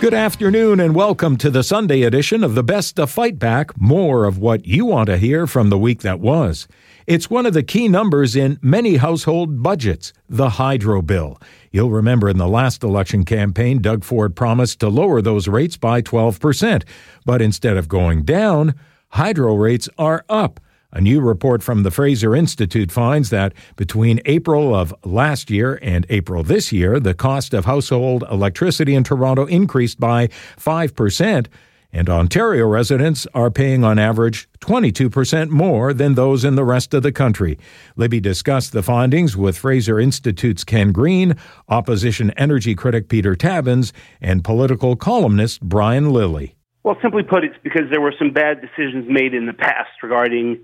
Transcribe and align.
Good 0.00 0.14
afternoon 0.14 0.80
and 0.80 0.94
welcome 0.94 1.36
to 1.36 1.50
the 1.50 1.62
Sunday 1.62 2.04
edition 2.04 2.42
of 2.42 2.54
the 2.54 2.62
Best 2.62 2.98
of 2.98 3.10
Fight 3.10 3.38
Back. 3.38 3.78
More 3.78 4.24
of 4.24 4.38
what 4.38 4.64
you 4.64 4.86
want 4.86 5.08
to 5.08 5.18
hear 5.18 5.46
from 5.46 5.68
the 5.68 5.76
week 5.76 6.00
that 6.00 6.20
was. 6.20 6.66
It's 7.06 7.28
one 7.28 7.44
of 7.44 7.52
the 7.52 7.62
key 7.62 7.86
numbers 7.86 8.34
in 8.34 8.58
many 8.62 8.96
household 8.96 9.62
budgets, 9.62 10.14
the 10.26 10.48
hydro 10.48 11.02
bill. 11.02 11.38
You'll 11.70 11.90
remember 11.90 12.30
in 12.30 12.38
the 12.38 12.48
last 12.48 12.82
election 12.82 13.26
campaign, 13.26 13.82
Doug 13.82 14.02
Ford 14.02 14.34
promised 14.34 14.80
to 14.80 14.88
lower 14.88 15.20
those 15.20 15.48
rates 15.48 15.76
by 15.76 16.00
12%. 16.00 16.82
But 17.26 17.42
instead 17.42 17.76
of 17.76 17.86
going 17.86 18.22
down, 18.22 18.74
hydro 19.10 19.54
rates 19.54 19.90
are 19.98 20.24
up. 20.30 20.60
A 20.92 21.00
new 21.00 21.20
report 21.20 21.62
from 21.62 21.84
the 21.84 21.90
Fraser 21.92 22.34
Institute 22.34 22.90
finds 22.90 23.30
that 23.30 23.52
between 23.76 24.20
April 24.24 24.74
of 24.74 24.92
last 25.04 25.48
year 25.48 25.78
and 25.82 26.04
April 26.08 26.42
this 26.42 26.72
year, 26.72 26.98
the 26.98 27.14
cost 27.14 27.54
of 27.54 27.64
household 27.64 28.24
electricity 28.28 28.96
in 28.96 29.04
Toronto 29.04 29.46
increased 29.46 30.00
by 30.00 30.26
5%, 30.56 31.46
and 31.92 32.08
Ontario 32.08 32.66
residents 32.66 33.24
are 33.34 33.52
paying 33.52 33.84
on 33.84 34.00
average 34.00 34.48
22% 34.60 35.50
more 35.50 35.94
than 35.94 36.14
those 36.14 36.44
in 36.44 36.56
the 36.56 36.64
rest 36.64 36.92
of 36.92 37.04
the 37.04 37.12
country. 37.12 37.56
Libby 37.94 38.20
discussed 38.20 38.72
the 38.72 38.82
findings 38.82 39.36
with 39.36 39.56
Fraser 39.56 40.00
Institute's 40.00 40.64
Ken 40.64 40.90
Green, 40.90 41.36
opposition 41.68 42.32
energy 42.32 42.74
critic 42.74 43.08
Peter 43.08 43.36
Tabuns, 43.36 43.92
and 44.20 44.42
political 44.42 44.96
columnist 44.96 45.60
Brian 45.60 46.12
Lilley. 46.12 46.56
Well, 46.82 46.96
simply 47.00 47.22
put, 47.22 47.44
it's 47.44 47.58
because 47.62 47.82
there 47.90 48.00
were 48.00 48.14
some 48.18 48.32
bad 48.32 48.60
decisions 48.60 49.06
made 49.08 49.34
in 49.34 49.46
the 49.46 49.52
past 49.52 49.90
regarding 50.02 50.58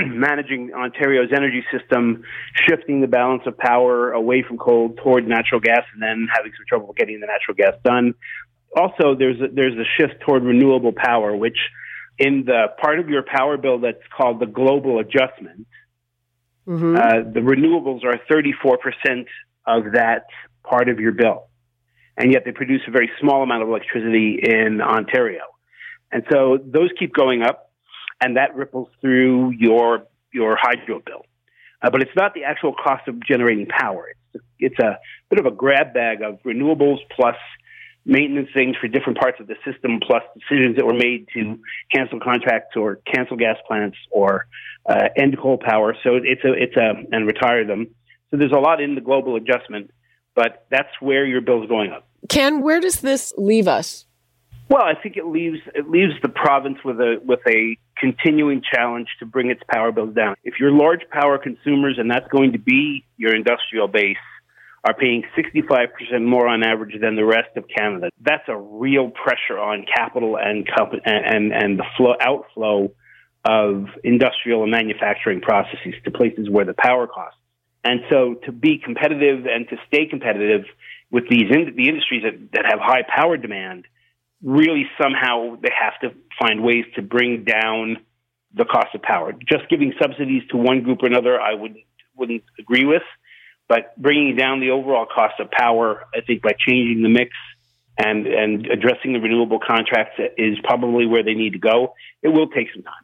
managing 0.06 0.72
Ontario's 0.74 1.30
energy 1.34 1.64
system, 1.76 2.24
shifting 2.68 3.00
the 3.00 3.06
balance 3.06 3.42
of 3.46 3.56
power 3.56 4.12
away 4.12 4.42
from 4.46 4.58
coal 4.58 4.94
toward 5.02 5.26
natural 5.26 5.60
gas, 5.60 5.84
and 5.92 6.02
then 6.02 6.28
having 6.34 6.52
some 6.56 6.64
trouble 6.68 6.94
getting 6.96 7.20
the 7.20 7.26
natural 7.26 7.56
gas 7.56 7.74
done. 7.84 8.14
Also, 8.76 9.14
there's 9.14 9.40
a, 9.40 9.48
there's 9.52 9.74
a 9.74 9.84
shift 9.98 10.20
toward 10.20 10.44
renewable 10.44 10.92
power, 10.92 11.36
which 11.36 11.58
in 12.18 12.44
the 12.46 12.66
part 12.80 12.98
of 12.98 13.08
your 13.08 13.22
power 13.22 13.56
bill 13.56 13.80
that's 13.80 14.02
called 14.16 14.40
the 14.40 14.46
global 14.46 14.98
adjustment, 14.98 15.66
mm-hmm. 16.66 16.96
uh, 16.96 17.30
the 17.32 17.40
renewables 17.40 18.04
are 18.04 18.18
34% 18.30 19.26
of 19.66 19.92
that 19.94 20.26
part 20.62 20.88
of 20.88 21.00
your 21.00 21.12
bill. 21.12 21.48
And 22.16 22.32
yet 22.32 22.42
they 22.44 22.52
produce 22.52 22.82
a 22.86 22.90
very 22.90 23.10
small 23.20 23.42
amount 23.42 23.62
of 23.62 23.68
electricity 23.68 24.38
in 24.42 24.80
Ontario. 24.80 25.42
And 26.10 26.24
so 26.30 26.58
those 26.62 26.90
keep 26.98 27.14
going 27.14 27.42
up 27.42 27.61
and 28.22 28.36
that 28.36 28.54
ripples 28.54 28.88
through 29.00 29.50
your 29.50 30.06
your 30.32 30.56
hydro 30.60 31.00
bill. 31.04 31.26
Uh, 31.82 31.90
but 31.90 32.00
it's 32.00 32.16
not 32.16 32.32
the 32.34 32.44
actual 32.44 32.72
cost 32.72 33.08
of 33.08 33.20
generating 33.24 33.66
power. 33.66 34.14
It's 34.34 34.44
it's 34.58 34.78
a 34.78 34.98
bit 35.30 35.38
of 35.38 35.46
a 35.46 35.50
grab 35.50 35.92
bag 35.92 36.22
of 36.22 36.38
renewables 36.44 36.98
plus 37.14 37.36
maintenance 38.04 38.48
things 38.52 38.76
for 38.80 38.88
different 38.88 39.18
parts 39.18 39.38
of 39.40 39.46
the 39.46 39.54
system, 39.64 40.00
plus 40.00 40.22
decisions 40.34 40.76
that 40.76 40.86
were 40.86 40.94
made 40.94 41.28
to 41.34 41.58
cancel 41.94 42.18
contracts 42.20 42.76
or 42.76 42.96
cancel 43.12 43.36
gas 43.36 43.56
plants 43.66 43.96
or 44.10 44.46
uh, 44.86 45.08
end 45.16 45.36
coal 45.38 45.58
power. 45.58 45.96
So 46.02 46.16
it's 46.16 46.44
a 46.44 46.52
it's 46.52 46.76
a 46.76 46.92
and 47.10 47.26
retire 47.26 47.66
them. 47.66 47.88
So 48.30 48.36
there's 48.36 48.52
a 48.52 48.60
lot 48.60 48.80
in 48.80 48.94
the 48.94 49.00
global 49.00 49.36
adjustment, 49.36 49.90
but 50.34 50.66
that's 50.70 50.88
where 51.00 51.26
your 51.26 51.40
bill's 51.40 51.68
going 51.68 51.90
up. 51.90 52.08
Ken, 52.28 52.62
where 52.62 52.80
does 52.80 53.00
this 53.00 53.34
leave 53.36 53.68
us? 53.68 54.06
Well, 54.68 54.82
I 54.82 54.94
think 54.94 55.16
it 55.16 55.26
leaves 55.26 55.58
it 55.74 55.90
leaves 55.90 56.14
the 56.22 56.28
province 56.28 56.78
with 56.84 56.98
a 56.98 57.20
with 57.24 57.40
a 57.46 57.76
continuing 57.96 58.62
challenge 58.62 59.08
to 59.18 59.26
bring 59.26 59.50
its 59.50 59.60
power 59.68 59.92
bills 59.92 60.14
down. 60.14 60.34
If 60.44 60.54
you're 60.58 60.72
large 60.72 61.02
power 61.10 61.38
consumers, 61.38 61.96
and 61.98 62.10
that's 62.10 62.28
going 62.28 62.52
to 62.52 62.58
be 62.58 63.04
your 63.16 63.34
industrial 63.34 63.88
base, 63.88 64.16
are 64.84 64.94
paying 64.94 65.22
65% 65.36 65.88
more 66.24 66.48
on 66.48 66.64
average 66.64 67.00
than 67.00 67.14
the 67.14 67.24
rest 67.24 67.56
of 67.56 67.64
Canada. 67.68 68.10
That's 68.20 68.48
a 68.48 68.56
real 68.56 69.10
pressure 69.10 69.58
on 69.58 69.86
capital 69.86 70.36
and 70.36 70.68
and 71.04 71.52
and 71.52 71.78
the 71.78 71.84
flow 71.96 72.14
outflow 72.20 72.92
of 73.44 73.86
industrial 74.02 74.62
and 74.62 74.70
manufacturing 74.70 75.40
processes 75.40 75.94
to 76.04 76.10
places 76.10 76.48
where 76.50 76.64
the 76.64 76.74
power 76.74 77.06
costs. 77.06 77.38
And 77.84 78.00
so 78.10 78.34
to 78.44 78.52
be 78.52 78.78
competitive 78.78 79.46
and 79.46 79.68
to 79.68 79.76
stay 79.88 80.06
competitive 80.06 80.64
with 81.10 81.28
these 81.28 81.50
in, 81.50 81.74
the 81.76 81.88
industries 81.88 82.22
that, 82.22 82.52
that 82.52 82.64
have 82.64 82.78
high 82.80 83.02
power 83.02 83.36
demand, 83.36 83.86
really 84.42 84.86
somehow 85.00 85.56
they 85.62 85.70
have 85.78 85.98
to 86.00 86.16
find 86.40 86.62
ways 86.62 86.84
to 86.96 87.02
bring 87.02 87.44
down 87.44 87.98
the 88.54 88.64
cost 88.64 88.88
of 88.94 89.02
power. 89.02 89.32
Just 89.32 89.68
giving 89.70 89.94
subsidies 90.00 90.42
to 90.50 90.56
one 90.56 90.82
group 90.82 91.02
or 91.02 91.06
another, 91.06 91.40
I 91.40 91.54
would 91.54 91.76
wouldn't 92.16 92.44
agree 92.58 92.84
with. 92.84 93.02
But 93.68 93.96
bringing 94.00 94.36
down 94.36 94.60
the 94.60 94.70
overall 94.70 95.06
cost 95.06 95.40
of 95.40 95.50
power, 95.50 96.04
I 96.14 96.20
think 96.20 96.42
by 96.42 96.52
changing 96.66 97.02
the 97.02 97.08
mix 97.08 97.30
and 97.96 98.26
and 98.26 98.66
addressing 98.66 99.12
the 99.12 99.20
renewable 99.20 99.60
contracts 99.60 100.20
is 100.36 100.58
probably 100.64 101.06
where 101.06 101.22
they 101.22 101.34
need 101.34 101.52
to 101.54 101.58
go. 101.58 101.94
It 102.22 102.28
will 102.28 102.48
take 102.48 102.68
some 102.74 102.82
time. 102.82 102.94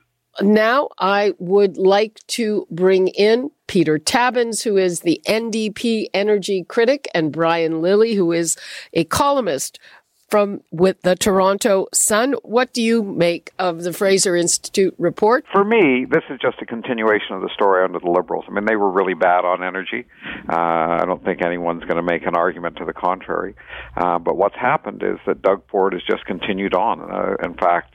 Now, 0.41 0.91
I 0.98 1.34
would 1.38 1.78
like 1.78 2.21
to 2.28 2.66
bring 2.71 3.09
in 3.09 3.50
Peter 3.66 3.98
Tabuns, 3.98 4.62
who 4.62 4.77
is 4.77 5.00
the 5.00 5.21
NDP 5.27 6.06
energy 6.15 6.65
critic, 6.65 7.09
and 7.12 7.32
Brian 7.32 7.82
Lilley, 7.82 8.15
who 8.15 8.31
is 8.31 8.56
a 8.93 9.03
columnist 9.04 9.81
from 10.28 10.62
with 10.71 11.00
the 11.03 11.16
Toronto 11.16 11.89
Sun. 11.93 12.34
What 12.43 12.72
do 12.72 12.83
you 12.83 13.03
make 13.03 13.53
of 13.59 13.83
the 13.83 13.93
Fraser 13.93 14.37
Institute 14.37 14.94
report? 14.99 15.44
For 15.53 15.65
me, 15.65 16.06
this 16.09 16.25
is 16.31 16.39
just 16.41 16.61
a 16.61 16.66
continuation 16.66 17.34
of 17.37 17.43
the 17.43 17.50
story 17.55 17.84
under 17.84 17.99
the 17.99 18.11
Liberals. 18.11 18.44
I 18.49 18.53
mean, 18.53 18.66
they 18.66 18.77
were 18.77 18.91
really 18.91 19.15
bad 19.15 19.44
on 19.44 19.62
energy. 19.62 20.06
Uh, 20.49 20.56
I 20.56 21.05
don't 21.06 21.25
think 21.25 21.43
anyone's 21.43 21.84
going 21.84 21.97
to 21.97 22.03
make 22.03 22.27
an 22.27 22.37
argument 22.37 22.77
to 22.77 22.84
the 22.84 22.93
contrary. 22.93 23.55
Uh, 23.97 24.19
but 24.19 24.37
what's 24.37 24.56
happened 24.56 25.03
is 25.03 25.19
that 25.27 25.43
Doug 25.43 25.62
Ford 25.71 25.94
has 25.94 26.03
just 26.09 26.25
continued 26.27 26.75
on. 26.75 27.00
Uh, 27.00 27.37
in 27.43 27.55
fact, 27.55 27.95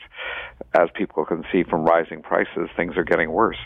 as 0.73 0.89
people 0.95 1.25
can 1.25 1.43
see 1.51 1.63
from 1.63 1.83
rising 1.83 2.21
prices, 2.21 2.69
things 2.75 2.95
are 2.97 3.03
getting 3.03 3.31
worse. 3.31 3.57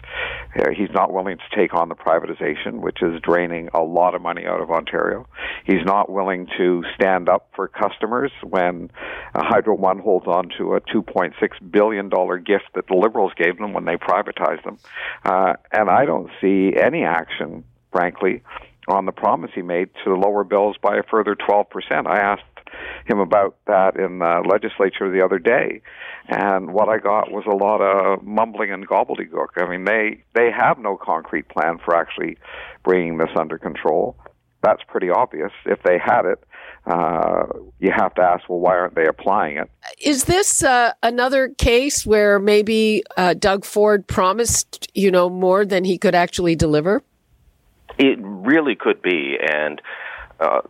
Uh, 0.57 0.69
he's 0.75 0.89
not 0.93 1.13
willing 1.13 1.37
to 1.37 1.55
take 1.55 1.73
on 1.73 1.89
the 1.89 1.95
privatization, 1.95 2.79
which 2.81 3.01
is 3.01 3.21
draining 3.21 3.69
a 3.73 3.81
lot 3.81 4.15
of 4.15 4.21
money 4.21 4.45
out 4.45 4.61
of 4.61 4.69
Ontario. 4.69 5.27
He's 5.65 5.85
not 5.85 6.09
willing 6.09 6.47
to 6.57 6.83
stand 6.95 7.29
up 7.29 7.49
for 7.55 7.67
customers 7.67 8.31
when 8.43 8.91
uh, 9.35 9.43
Hydro 9.43 9.75
One 9.75 9.99
holds 9.99 10.27
on 10.27 10.49
to 10.57 10.75
a 10.75 10.81
$2.6 10.81 11.33
billion 11.71 12.09
gift 12.43 12.65
that 12.75 12.87
the 12.87 12.95
Liberals 12.95 13.31
gave 13.37 13.57
them 13.57 13.73
when 13.73 13.85
they 13.85 13.95
privatized 13.95 14.63
them. 14.63 14.77
Uh, 15.23 15.53
and 15.71 15.89
I 15.89 16.05
don't 16.05 16.29
see 16.41 16.73
any 16.81 17.03
action, 17.03 17.63
frankly, 17.91 18.41
on 18.87 19.05
the 19.05 19.11
promise 19.11 19.51
he 19.53 19.61
made 19.61 19.89
to 20.03 20.13
lower 20.15 20.43
bills 20.43 20.77
by 20.81 20.97
a 20.97 21.03
further 21.03 21.35
12%. 21.35 21.65
I 22.07 22.19
asked 22.19 22.43
him 23.05 23.19
about 23.19 23.57
that 23.67 23.95
in 23.97 24.19
the 24.19 24.43
legislature 24.47 25.11
the 25.11 25.23
other 25.23 25.39
day, 25.39 25.81
and 26.27 26.73
what 26.73 26.89
I 26.89 26.97
got 26.97 27.31
was 27.31 27.45
a 27.45 27.55
lot 27.55 27.81
of 27.81 28.23
mumbling 28.23 28.71
and 28.71 28.87
gobbledygook. 28.87 29.57
I 29.57 29.69
mean, 29.69 29.85
they 29.85 30.23
they 30.33 30.51
have 30.51 30.77
no 30.79 30.97
concrete 30.97 31.47
plan 31.49 31.77
for 31.83 31.95
actually 31.95 32.37
bringing 32.83 33.17
this 33.17 33.29
under 33.37 33.57
control. 33.57 34.15
That's 34.63 34.81
pretty 34.87 35.09
obvious. 35.09 35.51
If 35.65 35.83
they 35.83 35.97
had 35.97 36.25
it, 36.25 36.43
uh, 36.87 37.45
you 37.79 37.91
have 37.91 38.13
to 38.15 38.21
ask, 38.21 38.47
well, 38.49 38.59
why 38.59 38.77
aren't 38.77 38.95
they 38.95 39.05
applying 39.05 39.57
it? 39.57 39.69
Is 39.99 40.23
this 40.23 40.63
uh, 40.63 40.93
another 41.03 41.49
case 41.49 42.05
where 42.05 42.39
maybe 42.39 43.03
uh, 43.17 43.33
Doug 43.33 43.65
Ford 43.65 44.07
promised, 44.07 44.89
you 44.93 45.11
know, 45.11 45.29
more 45.29 45.65
than 45.65 45.83
he 45.83 45.97
could 45.97 46.15
actually 46.15 46.55
deliver? 46.55 47.03
It 47.97 48.17
really 48.21 48.75
could 48.75 49.01
be, 49.01 49.37
and 49.41 49.81
uh, 50.39 50.61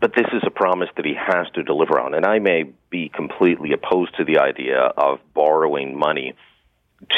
but 0.00 0.14
this 0.14 0.26
is 0.32 0.42
a 0.46 0.50
promise 0.50 0.88
that 0.96 1.04
he 1.04 1.14
has 1.14 1.46
to 1.54 1.62
deliver 1.62 2.00
on. 2.00 2.14
And 2.14 2.24
I 2.24 2.38
may 2.38 2.64
be 2.88 3.10
completely 3.14 3.72
opposed 3.72 4.16
to 4.16 4.24
the 4.24 4.38
idea 4.38 4.78
of 4.78 5.18
borrowing 5.34 5.98
money 5.98 6.34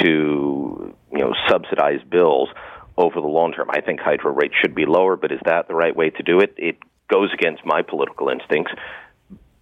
to, 0.00 0.94
you 1.12 1.18
know, 1.18 1.32
subsidize 1.48 2.00
bills 2.08 2.48
over 2.96 3.20
the 3.20 3.26
long 3.26 3.52
term. 3.52 3.68
I 3.70 3.80
think 3.80 4.00
hydro 4.00 4.32
rates 4.32 4.54
should 4.60 4.74
be 4.74 4.84
lower, 4.86 5.16
but 5.16 5.32
is 5.32 5.40
that 5.44 5.68
the 5.68 5.74
right 5.74 5.94
way 5.94 6.10
to 6.10 6.22
do 6.22 6.40
it? 6.40 6.54
It 6.56 6.78
goes 7.08 7.30
against 7.32 7.64
my 7.64 7.82
political 7.82 8.28
instincts. 8.28 8.72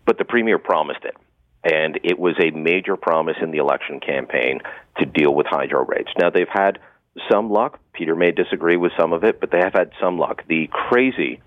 But 0.06 0.18
the 0.18 0.24
premier 0.24 0.58
promised 0.58 1.04
it. 1.04 1.16
And 1.62 2.00
it 2.04 2.18
was 2.18 2.36
a 2.42 2.50
major 2.50 2.96
promise 2.96 3.36
in 3.42 3.50
the 3.50 3.58
election 3.58 4.00
campaign 4.00 4.60
to 4.98 5.04
deal 5.04 5.34
with 5.34 5.46
hydro 5.46 5.84
rates. 5.84 6.10
Now, 6.18 6.30
they've 6.30 6.48
had 6.50 6.78
some 7.30 7.50
luck. 7.50 7.78
Peter 7.92 8.16
may 8.16 8.30
disagree 8.30 8.78
with 8.78 8.92
some 8.98 9.12
of 9.12 9.24
it, 9.24 9.40
but 9.40 9.50
they 9.50 9.58
have 9.58 9.74
had 9.74 9.90
some 10.00 10.18
luck. 10.18 10.42
The 10.48 10.68
crazy 10.72 11.42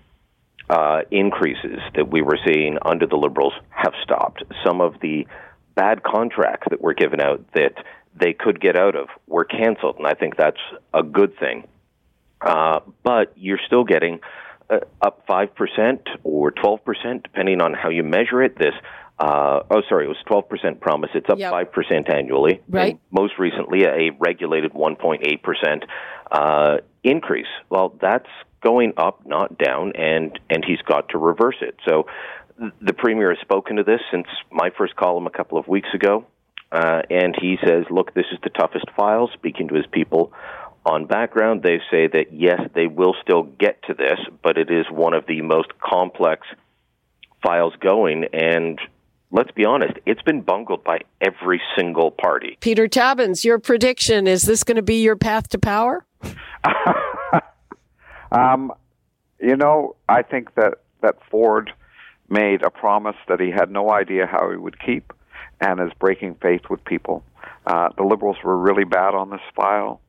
uh, 0.70 1.00
increases 1.10 1.78
that 1.94 2.10
we 2.10 2.22
were 2.22 2.38
seeing 2.46 2.78
under 2.82 3.06
the 3.06 3.16
Liberals 3.16 3.54
have 3.70 3.92
stopped. 4.02 4.42
Some 4.64 4.80
of 4.80 4.94
the 5.00 5.26
bad 5.74 6.02
contracts 6.02 6.66
that 6.70 6.80
were 6.80 6.94
given 6.94 7.20
out 7.20 7.44
that 7.54 7.74
they 8.14 8.32
could 8.32 8.60
get 8.60 8.76
out 8.76 8.94
of 8.94 9.08
were 9.26 9.44
canceled, 9.44 9.96
and 9.98 10.06
I 10.06 10.14
think 10.14 10.36
that's 10.36 10.60
a 10.92 11.02
good 11.02 11.38
thing. 11.38 11.66
Uh, 12.40 12.80
but 13.02 13.32
you're 13.36 13.60
still 13.66 13.84
getting 13.84 14.20
uh, 14.70 14.80
up 15.02 15.26
5% 15.26 15.98
or 16.22 16.52
12%, 16.52 17.22
depending 17.22 17.60
on 17.60 17.74
how 17.74 17.88
you 17.88 18.02
measure 18.02 18.42
it. 18.42 18.56
This, 18.58 18.74
uh, 19.18 19.60
oh, 19.70 19.82
sorry, 19.88 20.06
it 20.06 20.08
was 20.08 20.16
12% 20.28 20.80
promise. 20.80 21.10
It's 21.14 21.28
up 21.28 21.38
yep. 21.38 21.52
5% 21.52 22.14
annually. 22.14 22.60
Right. 22.68 22.98
most 23.10 23.38
recently, 23.38 23.84
a 23.84 24.10
regulated 24.18 24.72
1.8% 24.72 25.82
uh, 26.30 26.78
increase. 27.02 27.46
Well, 27.68 27.96
that's 28.00 28.28
going 28.64 28.94
up, 28.96 29.26
not 29.26 29.58
down, 29.58 29.92
and, 29.96 30.38
and 30.50 30.64
he's 30.64 30.80
got 30.82 31.10
to 31.10 31.18
reverse 31.18 31.56
it. 31.60 31.76
So 31.86 32.06
the 32.80 32.92
Premier 32.92 33.30
has 33.30 33.38
spoken 33.40 33.76
to 33.76 33.84
this 33.84 34.00
since 34.10 34.26
my 34.50 34.70
first 34.76 34.96
column 34.96 35.26
a 35.26 35.30
couple 35.30 35.58
of 35.58 35.68
weeks 35.68 35.88
ago. 35.94 36.26
Uh, 36.72 37.02
and 37.08 37.36
he 37.40 37.56
says, 37.64 37.84
look, 37.90 38.14
this 38.14 38.24
is 38.32 38.38
the 38.42 38.50
toughest 38.50 38.86
file, 38.96 39.30
speaking 39.32 39.68
to 39.68 39.74
his 39.74 39.86
people 39.92 40.32
on 40.86 41.06
background, 41.06 41.62
they 41.62 41.80
say 41.90 42.06
that 42.08 42.32
yes, 42.32 42.60
they 42.74 42.86
will 42.86 43.14
still 43.22 43.42
get 43.42 43.82
to 43.84 43.94
this, 43.94 44.18
but 44.42 44.58
it 44.58 44.70
is 44.70 44.86
one 44.90 45.14
of 45.14 45.26
the 45.26 45.40
most 45.40 45.78
complex 45.78 46.46
files 47.42 47.74
going. 47.80 48.26
And 48.32 48.78
let's 49.30 49.50
be 49.52 49.64
honest, 49.64 49.94
it's 50.04 50.22
been 50.22 50.42
bungled 50.42 50.84
by 50.84 51.00
every 51.20 51.60
single 51.76 52.10
party. 52.10 52.58
Peter 52.60 52.86
Tabuns, 52.86 53.44
your 53.44 53.58
prediction 53.58 54.26
is 54.26 54.42
this 54.42 54.62
going 54.62 54.76
to 54.76 54.82
be 54.82 55.02
your 55.02 55.16
path 55.16 55.48
to 55.50 55.58
power? 55.58 56.04
um, 58.34 58.72
you 59.40 59.56
know, 59.56 59.96
I 60.08 60.22
think 60.22 60.54
that, 60.54 60.78
that 61.02 61.16
Ford 61.30 61.72
made 62.28 62.62
a 62.62 62.70
promise 62.70 63.16
that 63.28 63.40
he 63.40 63.50
had 63.50 63.70
no 63.70 63.90
idea 63.90 64.26
how 64.26 64.50
he 64.50 64.56
would 64.56 64.80
keep 64.80 65.12
and 65.60 65.80
is 65.80 65.92
breaking 65.98 66.36
faith 66.40 66.62
with 66.70 66.84
people. 66.84 67.24
Uh, 67.66 67.90
the 67.96 68.02
Liberals 68.02 68.36
were 68.44 68.58
really 68.58 68.84
bad 68.84 69.14
on 69.14 69.30
this 69.30 69.40
file. 69.54 70.00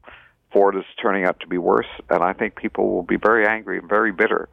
Ford 0.51 0.75
is 0.75 0.83
turning 1.01 1.25
out 1.25 1.39
to 1.41 1.47
be 1.47 1.57
worse, 1.57 1.87
and 2.09 2.23
I 2.23 2.33
think 2.33 2.55
people 2.55 2.91
will 2.91 3.03
be 3.03 3.17
very 3.17 3.45
angry 3.45 3.77
and 3.77 3.89
very 3.89 4.11
bitter 4.11 4.47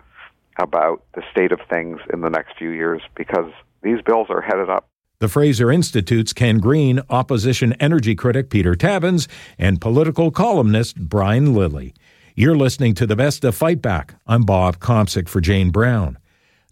about 0.58 1.04
the 1.14 1.22
state 1.30 1.52
of 1.52 1.60
things 1.70 2.00
in 2.12 2.20
the 2.20 2.28
next 2.28 2.58
few 2.58 2.70
years 2.70 3.00
because 3.14 3.50
these 3.82 4.02
bills 4.02 4.26
are 4.28 4.40
headed 4.40 4.68
up. 4.68 4.88
The 5.20 5.28
Fraser 5.28 5.70
Institute's 5.70 6.32
Ken 6.32 6.58
Green, 6.58 7.00
opposition 7.08 7.74
energy 7.74 8.16
critic 8.16 8.50
Peter 8.50 8.74
Tabuns, 8.74 9.28
and 9.56 9.80
political 9.80 10.32
columnist 10.32 10.96
Brian 10.96 11.54
Lilley. 11.54 11.94
You're 12.34 12.56
listening 12.56 12.94
to 12.94 13.06
the 13.06 13.14
best 13.14 13.44
of 13.44 13.54
Fight 13.54 13.82
Back. 13.82 14.14
I'm 14.26 14.44
Bob 14.44 14.78
Komsic 14.78 15.28
for 15.28 15.42
Jane 15.42 15.68
Brown. 15.68 16.16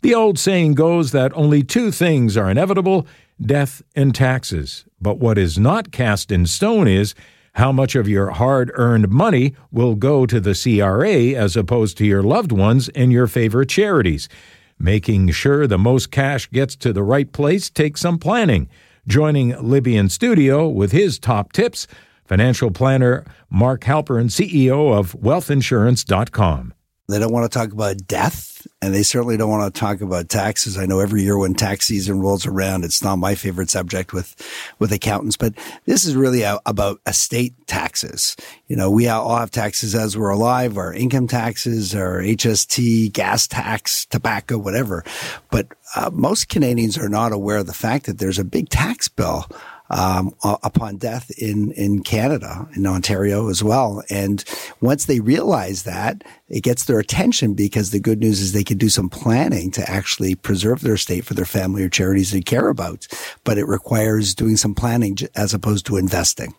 The 0.01 0.15
old 0.15 0.39
saying 0.39 0.73
goes 0.73 1.13
that 1.13 1.37
only 1.37 1.63
two 1.63 1.91
things 1.91 2.35
are 2.35 2.51
inevitable 2.51 3.07
death 3.39 3.83
and 3.95 4.15
taxes. 4.15 4.87
But 5.03 5.19
what 5.19 5.37
is 5.37 5.59
not 5.59 5.93
cast 5.93 6.33
in 6.33 6.47
stone 6.47 6.89
is 6.89 7.15
how 7.57 7.73
much 7.73 7.95
of 7.95 8.09
your 8.09 8.31
hard 8.31 8.71
earned 8.73 9.11
money 9.11 9.55
will 9.71 9.97
go 9.97 10.25
to 10.25 10.41
the 10.41 10.55
CRA 10.55 11.39
as 11.39 11.57
opposed 11.57 11.99
to 11.99 12.07
your 12.07 12.23
loved 12.23 12.53
ones 12.53 12.89
and 12.95 13.13
your 13.13 13.27
favorite 13.27 13.69
charities. 13.69 14.31
Making 14.79 15.29
sure 15.29 15.67
the 15.67 15.77
most 15.77 16.11
cash 16.11 16.51
gets 16.51 16.75
to 16.77 16.95
the 16.95 17.03
right 17.03 17.31
place 17.31 17.69
takes 17.69 18.01
some 18.01 18.19
planning. 18.19 18.67
Joining 19.07 19.51
Libby 19.63 19.99
in 19.99 20.09
studio 20.09 20.67
with 20.69 20.93
his 20.93 21.19
top 21.19 21.53
tips, 21.53 21.87
financial 22.31 22.71
planner 22.71 23.25
Mark 23.51 23.81
Halpern, 23.81 24.27
CEO 24.27 24.97
of 24.97 25.15
wealthinsurance.com. 25.15 26.73
They 27.09 27.19
don't 27.19 27.33
want 27.33 27.51
to 27.51 27.59
talk 27.59 27.73
about 27.73 28.07
death, 28.07 28.69
and 28.81 28.95
they 28.95 29.03
certainly 29.03 29.37
don't 29.37 29.51
want 29.51 29.75
to 29.75 29.81
talk 29.81 30.01
about 30.01 30.29
taxes. 30.29 30.79
I 30.79 30.87
know 30.87 31.01
every 31.01 31.25
year 31.25 31.37
when 31.37 31.55
tax 31.55 31.87
season 31.87 32.21
rolls 32.21 32.47
around, 32.47 32.85
it's 32.85 33.03
not 33.03 33.17
my 33.17 33.35
favorite 33.35 33.69
subject 33.69 34.13
with 34.13 34.37
with 34.79 34.93
accountants, 34.93 35.37
but 35.37 35.55
this 35.87 36.05
is 36.05 36.15
really 36.15 36.43
a, 36.43 36.61
about 36.67 37.01
estate 37.09 37.55
taxes. 37.67 38.37
You 38.69 38.77
know, 38.77 38.93
we 38.93 39.09
all 39.09 39.35
have 39.35 39.51
taxes 39.51 39.97
as 39.97 40.17
we're 40.17 40.31
alive: 40.31 40.79
our 40.79 40.95
income 40.95 41.27
taxes, 41.27 41.97
our 41.97 42.21
HST, 42.21 43.13
gas 43.13 43.49
tax, 43.49 44.07
tobacco, 44.07 44.57
whatever. 44.57 45.03
But 45.51 45.67
uh, 45.97 46.11
most 46.13 46.49
Canadians 46.49 46.97
are 46.97 47.09
not 47.09 47.33
aware 47.33 47.59
of 47.59 47.67
the 47.67 47.73
fact 47.73 48.07
that 48.07 48.19
there's 48.19 48.39
a 48.39 48.45
big 48.45 48.69
tax 48.69 49.09
bill 49.09 49.47
um, 49.91 50.35
upon 50.43 50.97
death 50.97 51.31
in 51.39 51.73
in 51.73 52.03
Canada, 52.03 52.69
in 52.75 52.87
Ontario 52.87 53.49
as 53.49 53.63
well. 53.63 54.03
And 54.09 54.45
once 54.81 55.07
they 55.07 55.21
realize 55.21 55.83
that, 55.83 56.23
it 56.49 56.63
gets 56.63 56.85
their 56.85 56.99
attention 56.99 57.55
because 57.55 57.91
the 57.91 58.01
good 58.01 58.21
news 58.21 58.41
is 58.41 58.53
they 58.53 58.65
can 58.65 58.79
do 58.79 58.89
some 58.89 59.09
planning 59.09 59.71
to 59.73 59.91
actually 59.91 60.35
preserve 60.35 60.81
their 60.81 60.95
estate 60.95 61.25
for 61.25 61.35
their 61.35 61.45
family 61.45 61.83
or 61.83 61.89
charities 61.89 62.31
they 62.31 62.41
care 62.41 62.69
about. 62.69 63.07
But 63.45 63.59
it 63.59 63.67
requires 63.67 64.35
doing 64.35 64.57
some 64.57 64.75
planning 64.75 65.17
as 65.35 65.55
opposed 65.55 65.87
to 65.87 65.97
investing. 65.97 66.55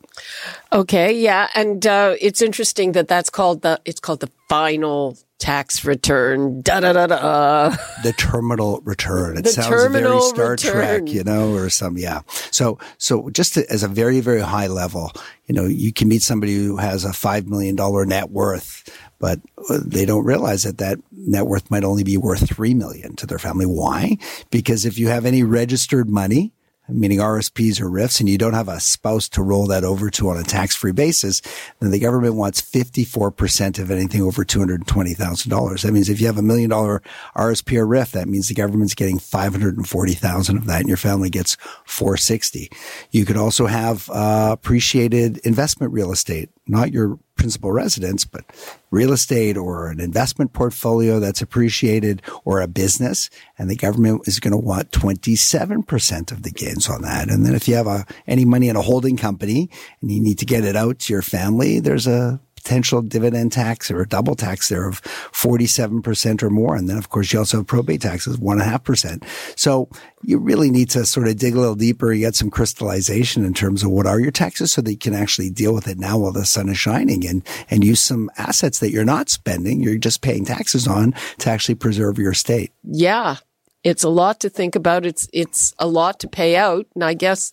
Okay, 0.73 1.13
yeah, 1.13 1.47
and 1.55 1.85
uh, 1.87 2.15
it's 2.19 2.41
interesting 2.41 2.91
that 2.93 3.07
that's 3.07 3.29
called 3.29 3.61
the 3.61 3.81
it's 3.85 3.99
called 3.99 4.19
the 4.19 4.31
final 4.49 5.17
tax 5.41 5.83
return, 5.83 6.61
da 6.61 6.79
da 6.79 6.93
da 6.93 7.07
da. 7.07 7.75
The 8.03 8.13
terminal 8.13 8.79
return. 8.85 9.37
It 9.37 9.43
the 9.43 9.49
sounds 9.49 9.67
very 9.91 10.21
Star 10.21 10.51
return. 10.51 10.73
Trek, 10.73 11.07
you 11.07 11.23
know, 11.23 11.53
or 11.53 11.69
some, 11.69 11.97
yeah. 11.97 12.21
So, 12.51 12.77
so 12.99 13.29
just 13.31 13.55
to, 13.55 13.69
as 13.69 13.81
a 13.81 13.87
very, 13.87 14.19
very 14.21 14.41
high 14.41 14.67
level, 14.67 15.11
you 15.47 15.55
know, 15.55 15.65
you 15.65 15.91
can 15.91 16.07
meet 16.07 16.21
somebody 16.21 16.55
who 16.55 16.77
has 16.77 17.03
a 17.03 17.09
$5 17.09 17.47
million 17.47 17.75
net 18.07 18.29
worth, 18.29 18.87
but 19.19 19.39
uh, 19.69 19.79
they 19.83 20.05
don't 20.05 20.25
realize 20.25 20.63
that 20.63 20.77
that 20.77 20.99
net 21.11 21.47
worth 21.47 21.69
might 21.71 21.83
only 21.83 22.03
be 22.03 22.17
worth 22.17 22.47
3 22.47 22.75
million 22.75 23.15
to 23.15 23.25
their 23.25 23.39
family. 23.39 23.65
Why? 23.65 24.17
Because 24.51 24.85
if 24.85 24.99
you 24.99 25.07
have 25.09 25.25
any 25.25 25.43
registered 25.43 26.07
money, 26.07 26.53
meaning 26.93 27.19
RSPs 27.19 27.81
or 27.81 27.89
RRIFs, 27.89 28.19
and 28.19 28.29
you 28.29 28.37
don't 28.37 28.53
have 28.53 28.67
a 28.67 28.79
spouse 28.79 29.27
to 29.29 29.41
roll 29.41 29.67
that 29.67 29.83
over 29.83 30.09
to 30.11 30.29
on 30.29 30.37
a 30.37 30.43
tax 30.43 30.75
free 30.75 30.91
basis, 30.91 31.41
then 31.79 31.91
the 31.91 31.99
government 31.99 32.35
wants 32.35 32.61
54% 32.61 33.79
of 33.79 33.91
anything 33.91 34.21
over 34.21 34.43
$220,000. 34.43 35.81
That 35.81 35.91
means 35.91 36.09
if 36.09 36.19
you 36.19 36.27
have 36.27 36.37
a 36.37 36.41
million 36.41 36.69
dollar 36.69 37.01
RSP 37.35 37.77
or 37.77 37.87
RRIF, 37.87 38.11
that 38.11 38.27
means 38.27 38.47
the 38.47 38.53
government's 38.53 38.95
getting 38.95 39.19
540,000 39.19 40.57
of 40.57 40.65
that 40.65 40.79
and 40.79 40.87
your 40.87 40.97
family 40.97 41.29
gets 41.29 41.55
460. 41.85 42.71
You 43.11 43.25
could 43.25 43.37
also 43.37 43.67
have 43.67 44.09
uh, 44.09 44.49
appreciated 44.51 45.37
investment 45.39 45.93
real 45.93 46.11
estate, 46.11 46.49
not 46.67 46.91
your 46.91 47.19
principal 47.41 47.71
residence, 47.71 48.23
but 48.23 48.45
real 48.91 49.11
estate 49.11 49.57
or 49.57 49.89
an 49.89 49.99
investment 49.99 50.53
portfolio 50.53 51.19
that's 51.19 51.41
appreciated 51.41 52.21
or 52.45 52.61
a 52.61 52.67
business. 52.67 53.31
And 53.57 53.67
the 53.67 53.75
government 53.75 54.27
is 54.27 54.39
going 54.39 54.51
to 54.51 54.57
want 54.57 54.91
27% 54.91 56.31
of 56.31 56.43
the 56.43 56.51
gains 56.51 56.87
on 56.87 57.01
that. 57.01 57.31
And 57.31 57.43
then 57.43 57.55
if 57.55 57.67
you 57.67 57.73
have 57.73 57.87
a, 57.87 58.05
any 58.27 58.45
money 58.45 58.69
in 58.69 58.75
a 58.75 58.81
holding 58.81 59.17
company 59.17 59.71
and 60.01 60.11
you 60.11 60.21
need 60.21 60.37
to 60.37 60.45
get 60.45 60.63
it 60.63 60.75
out 60.75 60.99
to 60.99 61.13
your 61.13 61.23
family, 61.23 61.79
there's 61.79 62.05
a 62.05 62.39
potential 62.61 63.01
dividend 63.01 63.51
tax 63.51 63.89
or 63.89 64.01
a 64.01 64.07
double 64.07 64.35
tax 64.35 64.69
there 64.69 64.87
of 64.87 65.01
47% 65.01 66.43
or 66.43 66.49
more. 66.49 66.75
And 66.75 66.87
then, 66.87 66.97
of 66.97 67.09
course, 67.09 67.33
you 67.33 67.39
also 67.39 67.57
have 67.57 67.67
probate 67.67 68.01
taxes, 68.01 68.37
one 68.37 68.61
and 68.61 68.67
a 68.67 68.69
half 68.69 68.83
percent. 68.83 69.23
So 69.55 69.89
you 70.23 70.37
really 70.37 70.69
need 70.69 70.89
to 70.91 71.05
sort 71.05 71.27
of 71.27 71.37
dig 71.37 71.55
a 71.55 71.59
little 71.59 71.75
deeper, 71.75 72.13
get 72.13 72.35
some 72.35 72.51
crystallization 72.51 73.43
in 73.43 73.53
terms 73.53 73.83
of 73.83 73.89
what 73.89 74.05
are 74.05 74.19
your 74.19 74.31
taxes 74.31 74.71
so 74.71 74.81
that 74.81 74.91
you 74.91 74.97
can 74.97 75.15
actually 75.15 75.49
deal 75.49 75.73
with 75.73 75.87
it 75.87 75.97
now 75.97 76.19
while 76.19 76.31
the 76.31 76.45
sun 76.45 76.69
is 76.69 76.77
shining 76.77 77.25
and, 77.25 77.43
and 77.69 77.83
use 77.83 78.01
some 78.01 78.29
assets 78.37 78.79
that 78.79 78.91
you're 78.91 79.03
not 79.03 79.29
spending. 79.29 79.81
You're 79.81 79.97
just 79.97 80.21
paying 80.21 80.45
taxes 80.45 80.87
on 80.87 81.13
to 81.39 81.49
actually 81.49 81.75
preserve 81.75 82.19
your 82.19 82.31
estate. 82.31 82.71
Yeah. 82.83 83.37
It's 83.83 84.03
a 84.03 84.09
lot 84.09 84.39
to 84.41 84.49
think 84.49 84.75
about. 84.75 85.07
It's, 85.07 85.27
it's 85.33 85.73
a 85.79 85.87
lot 85.87 86.19
to 86.19 86.27
pay 86.27 86.55
out. 86.55 86.85
And 86.93 87.03
I 87.03 87.15
guess 87.15 87.51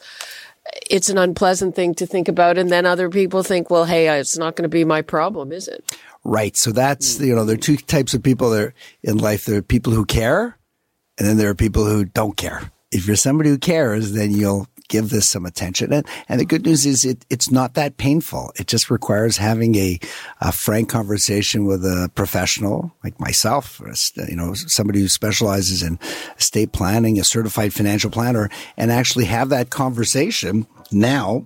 it's 0.90 1.08
an 1.08 1.18
unpleasant 1.18 1.75
thing 1.75 1.94
to 1.96 2.06
think 2.06 2.28
about. 2.28 2.58
And 2.58 2.70
then 2.70 2.87
other 2.87 3.10
people 3.10 3.42
think, 3.42 3.70
well, 3.70 3.84
hey, 3.84 4.08
it's 4.18 4.38
not 4.38 4.56
going 4.56 4.64
to 4.64 4.68
be 4.68 4.84
my 4.84 5.02
problem, 5.02 5.52
is 5.52 5.68
it? 5.68 5.84
Right. 6.25 6.56
So 6.56 6.72
that's, 6.72 7.20
you 7.20 7.34
know, 7.34 7.44
there 7.44 7.54
are 7.54 7.58
two 7.58 7.76
types 7.76 8.14
of 8.14 8.22
people 8.22 8.50
there 8.50 8.75
in 9.02 9.18
life. 9.18 9.44
There 9.44 9.58
are 9.58 9.62
people 9.62 9.92
who 9.92 10.04
care 10.04 10.58
and 11.18 11.26
then 11.26 11.37
there 11.37 11.50
are 11.50 11.54
people 11.54 11.84
who 11.84 12.04
don't 12.04 12.37
care. 12.37 12.70
If 12.90 13.06
you're 13.06 13.16
somebody 13.16 13.50
who 13.50 13.58
cares, 13.58 14.12
then 14.12 14.32
you'll 14.32 14.66
give 14.88 15.11
this 15.11 15.28
some 15.28 15.47
attention. 15.47 15.92
And, 15.92 16.07
and 16.28 16.40
the 16.40 16.45
good 16.45 16.64
news 16.64 16.87
is 16.87 17.04
it, 17.04 17.25
it's 17.30 17.50
not 17.50 17.75
that 17.75 17.97
painful. 17.97 18.52
It 18.57 18.66
just 18.66 18.90
requires 18.90 19.37
having 19.37 19.75
a, 19.76 19.99
a 20.40 20.52
frank 20.52 20.88
conversation 20.88 21.64
with 21.64 21.85
a 21.85 22.11
professional 22.14 22.92
like 23.04 23.21
myself, 23.21 23.80
or, 23.80 23.92
you 24.28 24.37
know, 24.37 24.54
somebody 24.54 25.00
who 25.00 25.09
specializes 25.09 25.83
in 25.83 25.99
estate 26.38 26.73
planning, 26.73 27.18
a 27.18 27.25
certified 27.25 27.73
financial 27.73 28.11
planner, 28.11 28.49
and 28.76 28.90
actually 28.90 29.26
have 29.26 29.49
that 29.50 29.71
conversation 29.71 30.66
now 30.90 31.45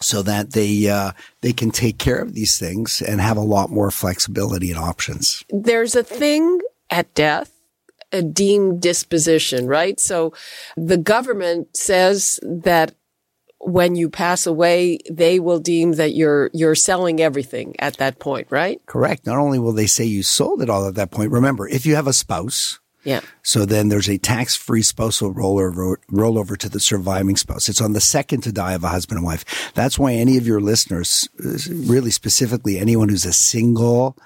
so 0.00 0.22
that 0.22 0.52
they 0.52 0.88
uh, 0.88 1.12
they 1.42 1.52
can 1.52 1.70
take 1.70 1.98
care 1.98 2.20
of 2.20 2.34
these 2.34 2.58
things 2.58 3.00
and 3.00 3.20
have 3.20 3.36
a 3.36 3.40
lot 3.40 3.70
more 3.70 3.90
flexibility 3.90 4.70
and 4.70 4.78
options. 4.78 5.44
There's 5.48 5.94
a 5.94 6.02
thing 6.02 6.58
at 6.90 7.14
death 7.14 7.51
a 8.12 8.22
deemed 8.22 8.82
disposition, 8.82 9.66
right? 9.66 9.98
So 9.98 10.32
the 10.76 10.98
government 10.98 11.76
says 11.76 12.38
that 12.42 12.94
when 13.64 13.94
you 13.94 14.10
pass 14.10 14.46
away, 14.46 14.98
they 15.08 15.38
will 15.38 15.60
deem 15.60 15.92
that 15.92 16.14
you're 16.14 16.50
you're 16.52 16.74
selling 16.74 17.20
everything 17.20 17.76
at 17.78 17.96
that 17.98 18.18
point, 18.18 18.48
right? 18.50 18.80
Correct. 18.86 19.24
Not 19.24 19.38
only 19.38 19.58
will 19.60 19.72
they 19.72 19.86
say 19.86 20.04
you 20.04 20.22
sold 20.24 20.62
it 20.62 20.68
all 20.68 20.88
at 20.88 20.96
that 20.96 21.12
point. 21.12 21.30
Remember, 21.30 21.68
if 21.68 21.86
you 21.86 21.94
have 21.94 22.08
a 22.08 22.12
spouse, 22.12 22.80
Yeah. 23.04 23.20
So 23.42 23.66
then 23.66 23.88
there's 23.88 24.08
a 24.08 24.18
tax-free 24.18 24.82
spousal 24.82 25.34
rollover, 25.34 25.96
rollover 26.10 26.56
to 26.58 26.68
the 26.68 26.80
surviving 26.80 27.36
spouse. 27.36 27.68
It's 27.68 27.80
on 27.80 27.92
the 27.92 28.00
second 28.00 28.42
to 28.42 28.52
die 28.52 28.74
of 28.74 28.84
a 28.84 28.88
husband 28.88 29.18
and 29.18 29.26
wife. 29.26 29.72
That's 29.74 29.98
why 29.98 30.12
any 30.12 30.36
of 30.36 30.46
your 30.46 30.60
listeners, 30.60 31.28
really 31.68 32.10
specifically 32.10 32.78
anyone 32.78 33.08
who's 33.08 33.26
a 33.26 33.32
single, 33.32 34.16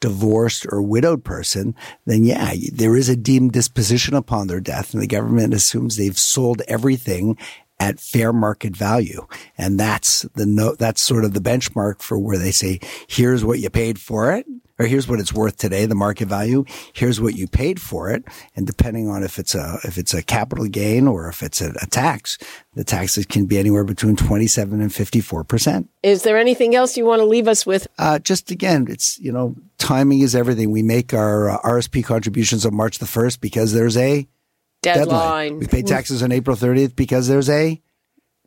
divorced 0.00 0.66
or 0.70 0.82
widowed 0.82 1.24
person, 1.24 1.74
then 2.06 2.24
yeah, 2.24 2.54
there 2.72 2.96
is 2.96 3.08
a 3.08 3.16
deemed 3.16 3.52
disposition 3.52 4.14
upon 4.14 4.46
their 4.46 4.60
death 4.60 4.92
and 4.92 5.02
the 5.02 5.06
government 5.06 5.54
assumes 5.54 5.96
they've 5.96 6.18
sold 6.18 6.62
everything 6.68 7.38
at 7.80 8.00
fair 8.00 8.32
market 8.32 8.76
value. 8.76 9.26
And 9.58 9.78
that's 9.78 10.22
the 10.34 10.46
no, 10.46 10.74
that's 10.74 11.00
sort 11.00 11.24
of 11.24 11.34
the 11.34 11.40
benchmark 11.40 12.02
for 12.02 12.18
where 12.18 12.38
they 12.38 12.50
say, 12.50 12.80
here's 13.08 13.44
what 13.44 13.58
you 13.58 13.70
paid 13.70 13.98
for 13.98 14.32
it 14.32 14.46
or 14.78 14.86
here's 14.86 15.06
what 15.06 15.20
it's 15.20 15.32
worth 15.32 15.56
today, 15.56 15.86
the 15.86 15.94
market 15.94 16.26
value. 16.26 16.64
Here's 16.92 17.20
what 17.20 17.34
you 17.34 17.46
paid 17.46 17.80
for 17.80 18.10
it. 18.10 18.24
And 18.56 18.66
depending 18.66 19.08
on 19.08 19.22
if 19.22 19.38
it's 19.38 19.54
a, 19.54 19.78
if 19.84 19.98
it's 19.98 20.12
a 20.14 20.22
capital 20.22 20.66
gain 20.66 21.06
or 21.06 21.28
if 21.28 21.42
it's 21.42 21.60
a, 21.60 21.72
a 21.80 21.86
tax, 21.86 22.38
the 22.74 22.84
taxes 22.84 23.24
can 23.26 23.46
be 23.46 23.58
anywhere 23.58 23.84
between 23.84 24.16
27 24.16 24.80
and 24.80 24.90
54%. 24.90 25.88
Is 26.02 26.22
there 26.22 26.38
anything 26.38 26.74
else 26.74 26.96
you 26.96 27.04
want 27.04 27.20
to 27.20 27.26
leave 27.26 27.46
us 27.46 27.64
with? 27.64 27.86
Uh, 27.98 28.18
just 28.18 28.50
again, 28.50 28.86
it's, 28.88 29.18
you 29.20 29.30
know, 29.30 29.54
timing 29.84 30.20
is 30.20 30.34
everything. 30.34 30.70
We 30.70 30.82
make 30.82 31.12
our 31.12 31.50
uh, 31.50 31.58
RSP 31.60 32.04
contributions 32.04 32.64
on 32.64 32.74
March 32.74 32.98
the 32.98 33.06
1st 33.06 33.40
because 33.40 33.72
there's 33.72 33.96
a 33.96 34.26
deadline. 34.82 35.08
deadline. 35.08 35.58
We 35.58 35.66
pay 35.66 35.82
taxes 35.82 36.22
on 36.22 36.32
April 36.32 36.56
30th 36.56 36.96
because 36.96 37.28
there's 37.28 37.50
a 37.50 37.80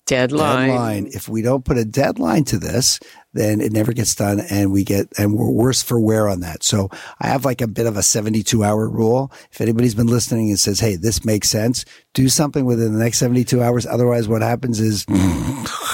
deadline. 0.07 0.69
deadline. 0.69 1.09
If 1.13 1.29
we 1.29 1.41
don't 1.41 1.63
put 1.63 1.77
a 1.77 1.85
deadline 1.85 2.43
to 2.45 2.57
this, 2.57 2.99
then 3.33 3.61
it 3.61 3.71
never 3.71 3.93
gets 3.93 4.15
done 4.15 4.39
and 4.39 4.71
we 4.71 4.83
get, 4.83 5.07
and 5.19 5.35
we're 5.35 5.51
worse 5.51 5.83
for 5.83 5.99
wear 5.99 6.27
on 6.27 6.39
that. 6.39 6.63
So 6.63 6.89
I 7.19 7.27
have 7.27 7.45
like 7.45 7.61
a 7.61 7.67
bit 7.67 7.85
of 7.85 7.97
a 7.97 8.03
72 8.03 8.63
hour 8.63 8.89
rule. 8.89 9.31
If 9.51 9.61
anybody's 9.61 9.93
been 9.93 10.07
listening 10.07 10.49
and 10.49 10.59
says, 10.59 10.79
Hey, 10.79 10.95
this 10.95 11.23
makes 11.23 11.49
sense, 11.49 11.85
do 12.15 12.29
something 12.29 12.65
within 12.65 12.93
the 12.93 12.99
next 12.99 13.19
72 13.19 13.61
hours. 13.61 13.85
Otherwise, 13.85 14.27
what 14.27 14.41
happens 14.41 14.79
is, 14.79 15.05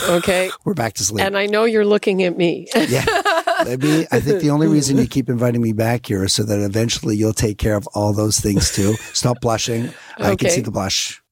okay, 0.07 0.51
we're 0.63 0.73
back 0.73 0.93
to 0.93 1.03
sleep. 1.03 1.25
And 1.25 1.37
I 1.37 1.47
know 1.47 1.65
you're 1.65 1.85
looking 1.85 2.23
at 2.23 2.37
me. 2.37 2.67
yeah. 2.75 3.05
I, 3.67 4.07
I 4.11 4.19
think 4.19 4.41
the 4.41 4.49
only 4.49 4.67
reason 4.67 4.97
you 4.97 5.07
keep 5.07 5.29
inviting 5.29 5.61
me 5.61 5.73
back 5.73 6.05
here 6.05 6.23
is 6.23 6.33
so 6.33 6.43
that 6.43 6.59
eventually 6.59 7.15
you'll 7.15 7.33
take 7.33 7.57
care 7.57 7.75
of 7.75 7.87
all 7.93 8.13
those 8.13 8.39
things 8.39 8.71
too. 8.73 8.93
Stop 9.13 9.41
blushing. 9.41 9.85
Okay. 10.19 10.31
I 10.31 10.35
can 10.35 10.49
see 10.49 10.61
the 10.61 10.71
blush 10.71 11.23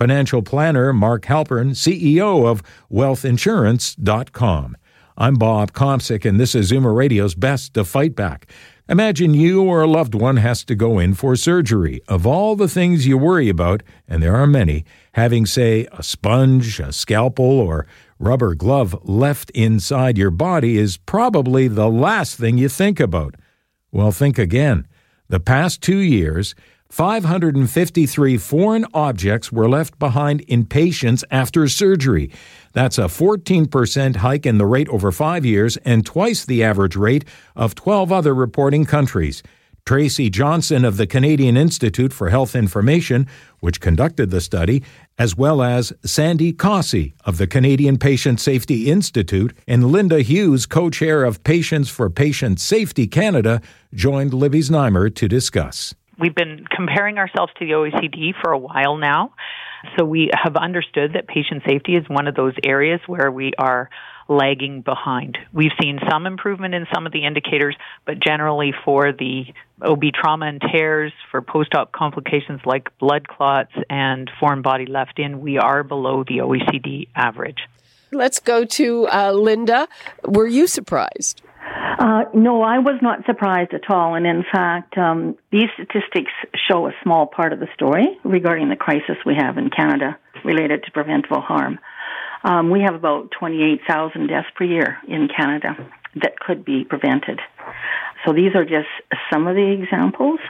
financial 0.00 0.40
planner 0.40 0.94
Mark 0.94 1.26
Halpern, 1.26 1.72
CEO 1.72 2.46
of 2.46 2.62
wealthinsurance.com. 2.90 4.76
I'm 5.18 5.34
Bob 5.34 5.72
Komsic, 5.72 6.24
and 6.24 6.40
this 6.40 6.54
is 6.54 6.72
Zoomer 6.72 6.96
Radio's 6.96 7.34
Best 7.34 7.74
to 7.74 7.84
Fight 7.84 8.16
Back. 8.16 8.50
Imagine 8.88 9.34
you 9.34 9.62
or 9.62 9.82
a 9.82 9.86
loved 9.86 10.14
one 10.14 10.38
has 10.38 10.64
to 10.64 10.74
go 10.74 10.98
in 10.98 11.12
for 11.12 11.36
surgery. 11.36 12.00
Of 12.08 12.26
all 12.26 12.56
the 12.56 12.66
things 12.66 13.06
you 13.06 13.18
worry 13.18 13.50
about, 13.50 13.82
and 14.08 14.22
there 14.22 14.34
are 14.36 14.46
many, 14.46 14.86
having, 15.12 15.44
say, 15.44 15.86
a 15.92 16.02
sponge, 16.02 16.80
a 16.80 16.94
scalpel, 16.94 17.44
or 17.44 17.86
rubber 18.20 18.54
glove 18.54 18.96
left 19.02 19.50
inside 19.50 20.18
your 20.18 20.30
body 20.30 20.76
is 20.76 20.98
probably 20.98 21.66
the 21.66 21.88
last 21.88 22.36
thing 22.36 22.58
you 22.58 22.68
think 22.68 23.00
about. 23.00 23.34
Well, 23.90 24.12
think 24.12 24.38
again. 24.38 24.86
The 25.28 25.40
past 25.40 25.80
two 25.80 25.98
years, 25.98 26.54
553 26.90 28.36
foreign 28.36 28.84
objects 28.92 29.50
were 29.50 29.68
left 29.68 29.98
behind 29.98 30.42
in 30.42 30.66
patients 30.66 31.24
after 31.30 31.66
surgery. 31.66 32.30
That's 32.72 32.98
a 32.98 33.04
14% 33.04 34.16
hike 34.16 34.44
in 34.44 34.58
the 34.58 34.66
rate 34.66 34.88
over 34.90 35.10
five 35.10 35.46
years 35.46 35.76
and 35.78 36.04
twice 36.04 36.44
the 36.44 36.62
average 36.62 36.96
rate 36.96 37.24
of 37.56 37.74
12 37.74 38.12
other 38.12 38.34
reporting 38.34 38.84
countries. 38.84 39.42
Tracy 39.90 40.30
Johnson 40.30 40.84
of 40.84 40.98
the 40.98 41.06
Canadian 41.08 41.56
Institute 41.56 42.12
for 42.12 42.28
Health 42.28 42.54
Information, 42.54 43.26
which 43.58 43.80
conducted 43.80 44.30
the 44.30 44.40
study, 44.40 44.84
as 45.18 45.36
well 45.36 45.64
as 45.64 45.92
Sandi 46.04 46.52
Kossey 46.52 47.12
of 47.24 47.38
the 47.38 47.48
Canadian 47.48 47.98
Patient 47.98 48.38
Safety 48.38 48.88
Institute 48.88 49.52
and 49.66 49.90
Linda 49.90 50.22
Hughes, 50.22 50.64
co 50.64 50.90
chair 50.90 51.24
of 51.24 51.42
Patients 51.42 51.88
for 51.90 52.08
Patient 52.08 52.60
Safety 52.60 53.08
Canada, 53.08 53.60
joined 53.92 54.32
Libby 54.32 54.60
Znaimer 54.60 55.12
to 55.12 55.26
discuss 55.26 55.92
we've 56.20 56.34
been 56.34 56.66
comparing 56.70 57.16
ourselves 57.16 57.50
to 57.58 57.64
the 57.64 57.72
OECD 57.72 58.32
for 58.40 58.52
a 58.52 58.58
while 58.58 58.96
now. 58.96 59.32
So 59.98 60.04
we 60.04 60.30
have 60.34 60.54
understood 60.56 61.14
that 61.14 61.26
patient 61.26 61.62
safety 61.66 61.96
is 61.96 62.04
one 62.08 62.28
of 62.28 62.34
those 62.34 62.52
areas 62.62 63.00
where 63.06 63.30
we 63.30 63.52
are 63.58 63.88
lagging 64.30 64.80
behind. 64.80 65.36
We've 65.52 65.72
seen 65.82 65.98
some 66.08 66.24
improvement 66.24 66.72
in 66.72 66.86
some 66.94 67.04
of 67.04 67.12
the 67.12 67.26
indicators, 67.26 67.76
but 68.06 68.20
generally 68.20 68.72
for 68.84 69.12
the 69.12 69.46
OB 69.82 70.02
trauma 70.14 70.46
and 70.46 70.62
tears, 70.72 71.12
for 71.30 71.42
post 71.42 71.74
op 71.74 71.92
complications 71.92 72.60
like 72.64 72.96
blood 72.98 73.26
clots 73.26 73.72
and 73.90 74.30
foreign 74.38 74.62
body 74.62 74.86
left 74.86 75.18
in, 75.18 75.40
we 75.40 75.58
are 75.58 75.82
below 75.82 76.22
the 76.22 76.38
OECD 76.38 77.08
average. 77.14 77.58
Let's 78.12 78.38
go 78.38 78.64
to 78.64 79.08
uh, 79.08 79.32
Linda. 79.32 79.88
Were 80.24 80.46
you 80.46 80.66
surprised? 80.66 81.42
Uh, 81.98 82.24
no, 82.32 82.62
I 82.62 82.78
was 82.78 82.98
not 83.02 83.24
surprised 83.26 83.74
at 83.74 83.90
all. 83.90 84.14
And 84.14 84.26
in 84.26 84.44
fact, 84.50 84.96
um, 84.96 85.36
these 85.52 85.68
statistics 85.74 86.32
show 86.68 86.86
a 86.86 86.92
small 87.02 87.26
part 87.26 87.52
of 87.52 87.60
the 87.60 87.68
story 87.74 88.18
regarding 88.24 88.68
the 88.68 88.76
crisis 88.76 89.16
we 89.26 89.34
have 89.34 89.58
in 89.58 89.70
Canada 89.70 90.16
related 90.44 90.84
to 90.84 90.90
preventable 90.92 91.40
harm. 91.40 91.78
Um, 92.42 92.70
we 92.70 92.80
have 92.82 92.94
about 92.94 93.30
28,000 93.38 94.28
deaths 94.28 94.48
per 94.56 94.64
year 94.64 94.98
in 95.06 95.28
Canada 95.28 95.76
that 96.16 96.38
could 96.40 96.64
be 96.64 96.84
prevented. 96.84 97.40
So 98.24 98.32
these 98.32 98.54
are 98.54 98.64
just 98.64 98.88
some 99.32 99.46
of 99.46 99.56
the 99.56 99.70
examples. 99.70 100.40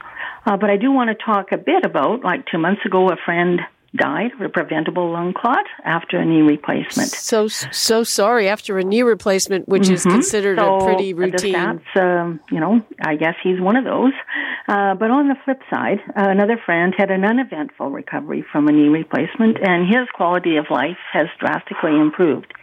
Uh, 0.46 0.56
but 0.56 0.70
I 0.70 0.76
do 0.76 0.90
want 0.90 1.10
to 1.10 1.24
talk 1.24 1.52
a 1.52 1.58
bit 1.58 1.84
about, 1.84 2.24
like 2.24 2.46
two 2.50 2.58
months 2.58 2.84
ago, 2.86 3.08
a 3.10 3.16
friend 3.24 3.60
died 3.94 4.32
of 4.32 4.40
a 4.40 4.48
preventable 4.48 5.12
lung 5.12 5.34
clot 5.34 5.66
after 5.84 6.18
a 6.18 6.24
knee 6.24 6.42
replacement. 6.42 7.08
So 7.08 7.48
so 7.48 8.04
sorry 8.04 8.48
after 8.48 8.78
a 8.78 8.84
knee 8.84 9.02
replacement, 9.02 9.68
which 9.68 9.84
mm-hmm. 9.84 9.94
is 9.94 10.04
considered 10.04 10.58
so 10.58 10.76
a 10.76 10.84
pretty 10.84 11.12
routine. 11.12 11.54
Stats, 11.54 11.96
um, 11.96 12.40
you 12.50 12.60
know, 12.60 12.82
I 13.00 13.16
guess 13.16 13.34
he's 13.42 13.60
one 13.60 13.76
of 13.76 13.84
those. 13.84 14.12
Uh, 14.70 14.94
but 14.94 15.10
on 15.10 15.26
the 15.26 15.34
flip 15.44 15.60
side, 15.68 15.98
uh, 16.10 16.30
another 16.30 16.56
friend 16.64 16.94
had 16.96 17.10
an 17.10 17.24
uneventful 17.24 17.90
recovery 17.90 18.44
from 18.52 18.68
a 18.68 18.72
knee 18.72 18.86
replacement, 18.86 19.58
and 19.60 19.88
his 19.88 20.06
quality 20.14 20.58
of 20.58 20.66
life 20.70 20.96
has 21.12 21.26
drastically 21.40 21.98
improved. 21.98 22.54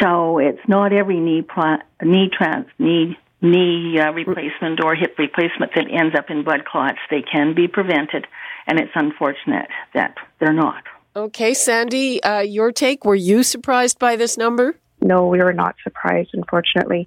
So 0.00 0.38
it's 0.38 0.62
not 0.68 0.92
every 0.92 1.18
knee 1.18 1.42
pla- 1.42 1.82
knee 2.04 2.30
trans 2.32 2.66
knee 2.78 3.18
knee 3.42 3.98
uh, 3.98 4.12
replacement 4.12 4.82
or 4.84 4.94
hip 4.94 5.16
replacement 5.18 5.72
that 5.74 5.86
ends 5.90 6.14
up 6.16 6.30
in 6.30 6.44
blood 6.44 6.64
clots. 6.64 6.98
They 7.10 7.22
can 7.22 7.52
be 7.52 7.66
prevented 7.66 8.26
and 8.68 8.78
it's 8.78 8.92
unfortunate 8.94 9.68
that 9.94 10.14
they're 10.38 10.52
not. 10.52 10.84
Okay, 11.16 11.52
Sandi, 11.52 12.22
uh, 12.22 12.40
your 12.40 12.70
take. 12.70 13.04
Were 13.04 13.16
you 13.16 13.42
surprised 13.42 13.98
by 13.98 14.14
this 14.14 14.36
number? 14.36 14.76
No, 15.00 15.26
we 15.26 15.38
were 15.38 15.52
not 15.52 15.76
surprised, 15.82 16.30
unfortunately. 16.32 17.06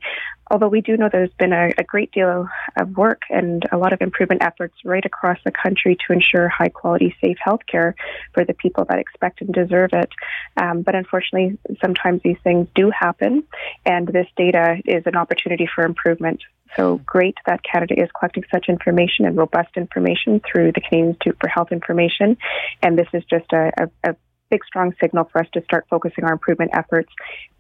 Although 0.51 0.67
we 0.67 0.81
do 0.81 0.97
know 0.97 1.07
there's 1.09 1.33
been 1.39 1.53
a, 1.53 1.69
a, 1.77 1.83
great 1.85 2.11
deal 2.11 2.49
of 2.75 2.97
work 2.97 3.21
and 3.29 3.63
a 3.71 3.77
lot 3.77 3.93
of 3.93 4.01
improvement 4.01 4.43
efforts 4.43 4.75
right 4.83 5.05
across 5.05 5.37
the 5.45 5.51
country 5.51 5.95
to 6.05 6.13
ensure 6.13 6.49
high 6.49 6.67
quality, 6.67 7.15
safe 7.21 7.37
healthcare 7.47 7.93
for 8.33 8.43
the 8.43 8.53
people 8.53 8.83
that 8.89 8.99
expect 8.99 9.39
and 9.39 9.53
deserve 9.53 9.91
it. 9.93 10.09
Um, 10.57 10.81
but 10.81 10.93
unfortunately, 10.93 11.57
sometimes 11.81 12.19
these 12.21 12.35
things 12.43 12.67
do 12.75 12.91
happen, 12.91 13.43
and 13.85 14.09
this 14.09 14.27
data 14.35 14.75
is 14.83 15.03
an 15.05 15.15
opportunity 15.15 15.69
for 15.73 15.85
improvement. 15.85 16.41
So 16.75 16.99
great 17.05 17.37
that 17.45 17.61
Canada 17.63 17.95
is 17.97 18.09
collecting 18.19 18.43
such 18.51 18.65
information 18.67 19.25
and 19.25 19.37
robust 19.37 19.77
information 19.77 20.41
through 20.41 20.73
the 20.73 20.81
Canadian 20.81 21.11
Institute 21.11 21.37
for 21.39 21.47
Health 21.47 21.71
Information. 21.71 22.35
And 22.83 22.99
this 22.99 23.07
is 23.13 23.23
just 23.29 23.53
a, 23.53 23.71
a, 23.77 24.09
a 24.11 24.15
big, 24.49 24.65
strong 24.65 24.93
signal 24.99 25.29
for 25.31 25.39
us 25.39 25.47
to 25.53 25.63
start 25.63 25.85
focusing 25.89 26.25
our 26.25 26.33
improvement 26.33 26.71
efforts 26.73 27.09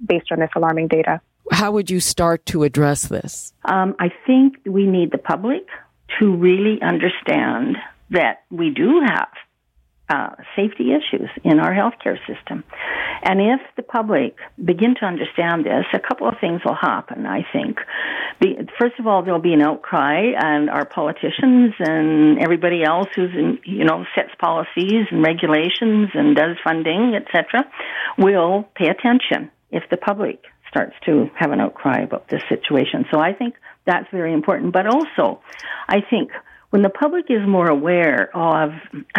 based 0.05 0.29
on 0.31 0.39
this 0.39 0.49
alarming 0.57 0.89
data. 0.89 1.21
How 1.51 1.71
would 1.71 1.89
you 1.89 1.99
start 1.99 2.45
to 2.47 2.63
address 2.63 3.07
this? 3.07 3.53
Um, 3.65 3.95
I 3.99 4.11
think 4.27 4.57
we 4.65 4.85
need 4.85 5.11
the 5.11 5.17
public 5.17 5.67
to 6.19 6.35
really 6.35 6.81
understand 6.81 7.77
that 8.11 8.43
we 8.49 8.69
do 8.69 9.01
have 9.05 9.29
uh, 10.09 10.35
safety 10.55 10.91
issues 10.91 11.29
in 11.43 11.59
our 11.59 11.73
healthcare 11.73 12.17
system. 12.27 12.63
And 13.23 13.39
if 13.39 13.61
the 13.77 13.83
public 13.83 14.35
begin 14.63 14.95
to 14.99 15.05
understand 15.05 15.65
this, 15.65 15.85
a 15.93 15.99
couple 15.99 16.27
of 16.27 16.35
things 16.41 16.61
will 16.65 16.75
happen, 16.75 17.25
I 17.25 17.45
think. 17.53 17.77
Be, 18.41 18.57
first 18.77 18.99
of 18.99 19.07
all, 19.07 19.23
there'll 19.23 19.39
be 19.39 19.53
an 19.53 19.61
outcry, 19.61 20.33
and 20.37 20.69
our 20.69 20.85
politicians 20.85 21.73
and 21.79 22.39
everybody 22.39 22.83
else 22.83 23.07
who's, 23.15 23.31
in, 23.33 23.59
you 23.63 23.85
know, 23.85 24.03
sets 24.15 24.31
policies 24.39 25.05
and 25.11 25.23
regulations 25.23 26.09
and 26.13 26.35
does 26.35 26.57
funding, 26.63 27.15
etc., 27.15 27.65
will 28.17 28.67
pay 28.75 28.89
attention 28.89 29.49
if 29.71 29.83
the 29.89 29.97
public 29.97 30.41
starts 30.71 30.93
to 31.05 31.29
have 31.35 31.51
an 31.51 31.59
outcry 31.59 31.99
about 32.01 32.27
this 32.29 32.41
situation. 32.49 33.05
So 33.11 33.19
I 33.19 33.33
think 33.33 33.55
that's 33.85 34.07
very 34.11 34.33
important. 34.33 34.73
But 34.73 34.87
also, 34.87 35.41
I 35.87 35.97
think 36.09 36.31
when 36.71 36.81
the 36.81 36.89
public 36.89 37.25
is 37.29 37.45
more 37.45 37.69
aware 37.69 38.29
of, 38.33 38.71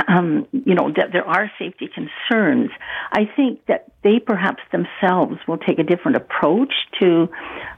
um, 0.09 0.49
you 0.53 0.75
know, 0.75 0.91
that 0.97 1.11
there 1.13 1.27
are 1.27 1.51
safety 1.59 1.89
concerns, 1.95 2.71
I 3.13 3.25
think 3.37 3.65
that 3.67 3.93
they 4.03 4.19
perhaps 4.19 4.63
themselves 4.73 5.37
will 5.47 5.59
take 5.59 5.79
a 5.79 5.83
different 5.83 6.17
approach 6.17 6.73
to 7.01 7.29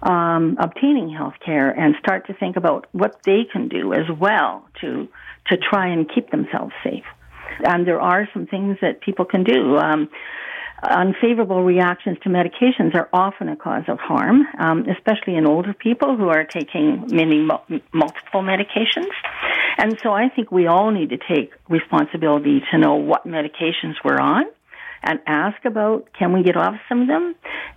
um, 0.03 0.57
obtaining 0.61 1.11
health 1.11 1.35
care 1.45 1.71
and 1.71 1.97
start 1.99 2.29
to 2.29 2.35
think 2.35 2.57
about 2.57 2.87
what 2.93 3.21
they 3.25 3.43
can 3.53 3.69
do 3.69 3.93
as 3.93 4.07
well 4.19 4.65
to 4.81 5.09
to 5.49 5.59
try 5.59 5.89
and 5.89 6.11
keep 6.15 6.31
themselves 6.31 6.73
safe. 6.83 7.05
And 7.63 7.87
there 7.87 8.01
are 8.01 8.27
some 8.33 8.47
things 8.47 8.79
that 8.81 9.03
people 9.03 9.27
can 9.27 9.45
do. 9.45 9.77
Um, 9.77 10.09
unfavorable 10.83 11.63
reactions 11.63 12.19
to 12.23 12.29
medications 12.29 12.95
are 12.95 13.09
often 13.13 13.49
a 13.49 13.57
cause 13.57 13.85
of 13.89 13.99
harm, 13.99 14.43
um, 14.59 14.87
especially 14.89 15.37
in 15.37 15.47
older 15.47 15.73
people 15.73 16.17
who 16.17 16.29
are 16.29 16.45
taking 16.45 17.07
many 17.11 17.41
multiple 17.93 18.43
medications. 18.43 19.11
And 19.79 19.99
so 20.03 20.13
I 20.13 20.29
think 20.29 20.51
we 20.51 20.67
all 20.67 20.91
need 20.91 21.11
to 21.11 21.19
take 21.19 21.53
responsibility 21.69 22.63
to 22.71 22.79
know 22.79 22.97
what 22.97 23.27
medications 23.27 23.95
we're 24.05 24.21
on 24.21 24.45
and 25.03 25.21
ask 25.27 25.65
about 25.65 26.09
can 26.19 26.33
we 26.33 26.43
get 26.43 26.57
off 26.57 26.75
some 26.89 27.03
of 27.03 27.09
them 27.09 27.35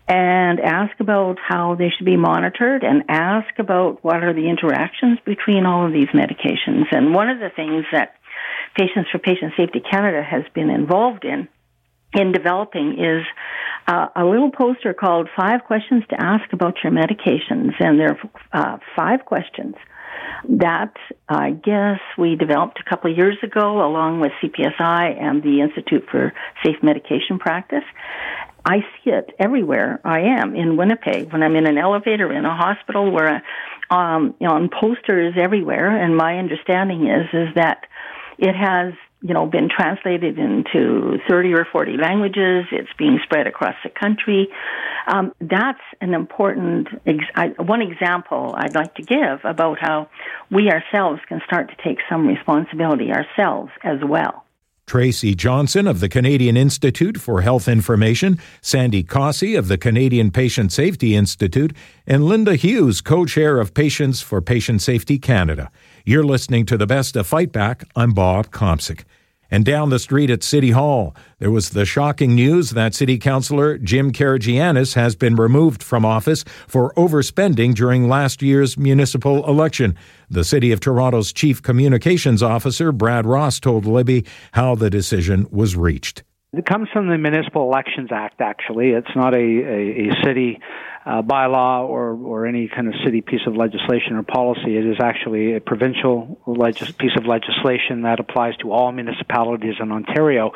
and 0.07 0.59
ask 0.59 0.97
about 0.99 1.37
how 1.45 1.75
they 1.75 1.89
should 1.89 2.05
be 2.05 2.15
monitored 2.15 2.83
and 2.83 3.03
ask 3.09 3.59
about 3.59 4.03
what 4.03 4.23
are 4.23 4.33
the 4.33 4.49
interactions 4.49 5.19
between 5.25 5.65
all 5.65 5.85
of 5.85 5.91
these 5.91 6.07
medications. 6.09 6.85
And 6.91 7.13
one 7.13 7.29
of 7.29 7.39
the 7.39 7.49
things 7.53 7.85
that 7.91 8.15
Patients 8.77 9.09
for 9.11 9.17
Patient 9.17 9.53
Safety 9.57 9.79
Canada 9.79 10.21
has 10.21 10.43
been 10.53 10.69
involved 10.69 11.25
in 11.25 11.47
in 12.13 12.31
developing 12.31 12.93
is 12.99 13.25
uh, 13.87 14.07
a 14.15 14.25
little 14.25 14.51
poster 14.51 14.93
called 14.93 15.29
Five 15.35 15.63
Questions 15.65 16.03
to 16.09 16.21
Ask 16.21 16.51
About 16.53 16.75
Your 16.83 16.91
Medications. 16.91 17.71
And 17.79 17.99
there 17.99 18.17
are 18.53 18.75
uh, 18.75 18.77
five 18.95 19.25
questions 19.25 19.75
that 20.49 20.93
I 21.27 21.51
guess 21.51 21.99
we 22.17 22.35
developed 22.35 22.79
a 22.85 22.89
couple 22.89 23.11
of 23.11 23.17
years 23.17 23.37
ago 23.43 23.85
along 23.85 24.19
with 24.19 24.31
CPSI 24.41 25.21
and 25.21 25.41
the 25.43 25.61
Institute 25.61 26.05
for 26.09 26.33
Safe 26.63 26.77
Medication 26.83 27.39
Practice. 27.39 27.83
I 28.65 28.79
see 28.79 29.11
it 29.11 29.33
everywhere 29.39 30.01
I 30.03 30.19
am 30.39 30.55
in 30.55 30.75
Winnipeg 30.75 31.31
when 31.31 31.41
I'm 31.41 31.55
in 31.55 31.67
an 31.67 31.77
elevator 31.77 32.31
in 32.33 32.45
a 32.45 32.55
hospital 32.55 33.11
where 33.11 33.41
um, 33.89 34.35
on 34.41 34.69
posters 34.69 35.35
everywhere. 35.37 35.95
And 35.95 36.17
my 36.17 36.37
understanding 36.37 37.07
is 37.07 37.27
is 37.31 37.55
that 37.55 37.85
it 38.37 38.53
has 38.53 38.93
you 39.21 39.33
know, 39.33 39.45
been 39.45 39.69
translated 39.69 40.37
into 40.37 41.17
30 41.27 41.53
or 41.53 41.65
40 41.71 41.97
languages. 41.97 42.65
It's 42.71 42.89
being 42.97 43.19
spread 43.23 43.47
across 43.47 43.75
the 43.83 43.89
country. 43.89 44.47
Um, 45.07 45.33
that's 45.39 45.81
an 46.01 46.13
important, 46.13 46.87
ex- 47.05 47.25
I, 47.35 47.47
one 47.57 47.81
example 47.81 48.53
I'd 48.57 48.75
like 48.75 48.95
to 48.95 49.03
give 49.03 49.43
about 49.43 49.79
how 49.79 50.09
we 50.51 50.69
ourselves 50.69 51.21
can 51.27 51.41
start 51.45 51.69
to 51.69 51.75
take 51.83 51.99
some 52.09 52.27
responsibility 52.27 53.11
ourselves 53.11 53.71
as 53.83 53.99
well. 54.03 54.43
Tracy 54.87 55.35
Johnson 55.35 55.85
of 55.85 55.99
the 55.99 56.07
Canadian 56.07 56.55
Institute 56.55 57.19
for 57.19 57.41
Health 57.41 57.67
Information, 57.67 58.39
Sandi 58.61 59.03
Kossey 59.03 59.59
of 59.59 59.67
the 59.67 59.77
Canadian 59.77 60.31
Patient 60.31 60.71
Safety 60.71 61.13
Institute, 61.13 61.75
and 62.07 62.23
Linda 62.23 62.55
Hughes, 62.55 63.01
co 63.01 63.25
chair 63.25 63.59
of 63.59 63.73
Patients 63.73 64.21
for 64.21 64.41
Patient 64.41 64.81
Safety 64.81 65.19
Canada. 65.19 65.69
You're 66.05 66.23
listening 66.23 66.65
to 66.67 66.77
the 66.77 66.87
best 66.87 67.17
of 67.17 67.27
Fight 67.27 67.51
Back. 67.51 67.83
I'm 67.97 68.13
Bob 68.13 68.49
Komsic. 68.49 69.03
And 69.49 69.63
down 69.63 69.89
the 69.89 69.99
street 69.99 70.29
at 70.29 70.43
City 70.43 70.71
Hall, 70.71 71.15
there 71.39 71.51
was 71.51 71.69
the 71.69 71.85
shocking 71.85 72.35
news 72.35 72.71
that 72.71 72.93
City 72.93 73.17
Councillor 73.17 73.77
Jim 73.77 74.11
Karygiannis 74.11 74.95
has 74.95 75.15
been 75.15 75.35
removed 75.35 75.81
from 75.81 76.05
office 76.05 76.43
for 76.67 76.93
overspending 76.95 77.73
during 77.73 78.09
last 78.09 78.41
year's 78.41 78.77
municipal 78.77 79.47
election. 79.47 79.95
The 80.29 80.43
City 80.43 80.71
of 80.71 80.79
Toronto's 80.79 81.31
Chief 81.31 81.61
Communications 81.61 82.43
Officer, 82.43 82.91
Brad 82.91 83.25
Ross, 83.25 83.59
told 83.59 83.85
Libby 83.85 84.25
how 84.51 84.75
the 84.75 84.89
decision 84.89 85.47
was 85.49 85.75
reached. 85.75 86.23
It 86.53 86.65
comes 86.65 86.87
from 86.93 87.09
the 87.09 87.17
Municipal 87.17 87.63
Elections 87.63 88.09
Act, 88.09 88.39
actually. 88.39 88.91
It's 88.91 89.13
not 89.15 89.33
a, 89.33 89.37
a, 89.37 90.09
a 90.09 90.23
city 90.23 90.59
uh, 91.05 91.21
bylaw 91.21 91.87
or, 91.87 92.13
or 92.13 92.47
any 92.47 92.69
kind 92.73 92.87
of 92.87 92.93
city 93.03 93.19
piece 93.19 93.41
of 93.45 93.55
legislation 93.57 94.15
or 94.15 94.23
policy. 94.23 94.77
It 94.77 94.85
is 94.85 94.95
actually 95.01 95.55
a 95.55 95.61
provincial 95.61 96.39
legis- 96.47 96.91
piece 96.91 97.15
of 97.17 97.25
legislation 97.25 98.03
that 98.03 98.21
applies 98.21 98.55
to 98.57 98.71
all 98.71 98.93
municipalities 98.93 99.75
in 99.81 99.91
Ontario 99.91 100.51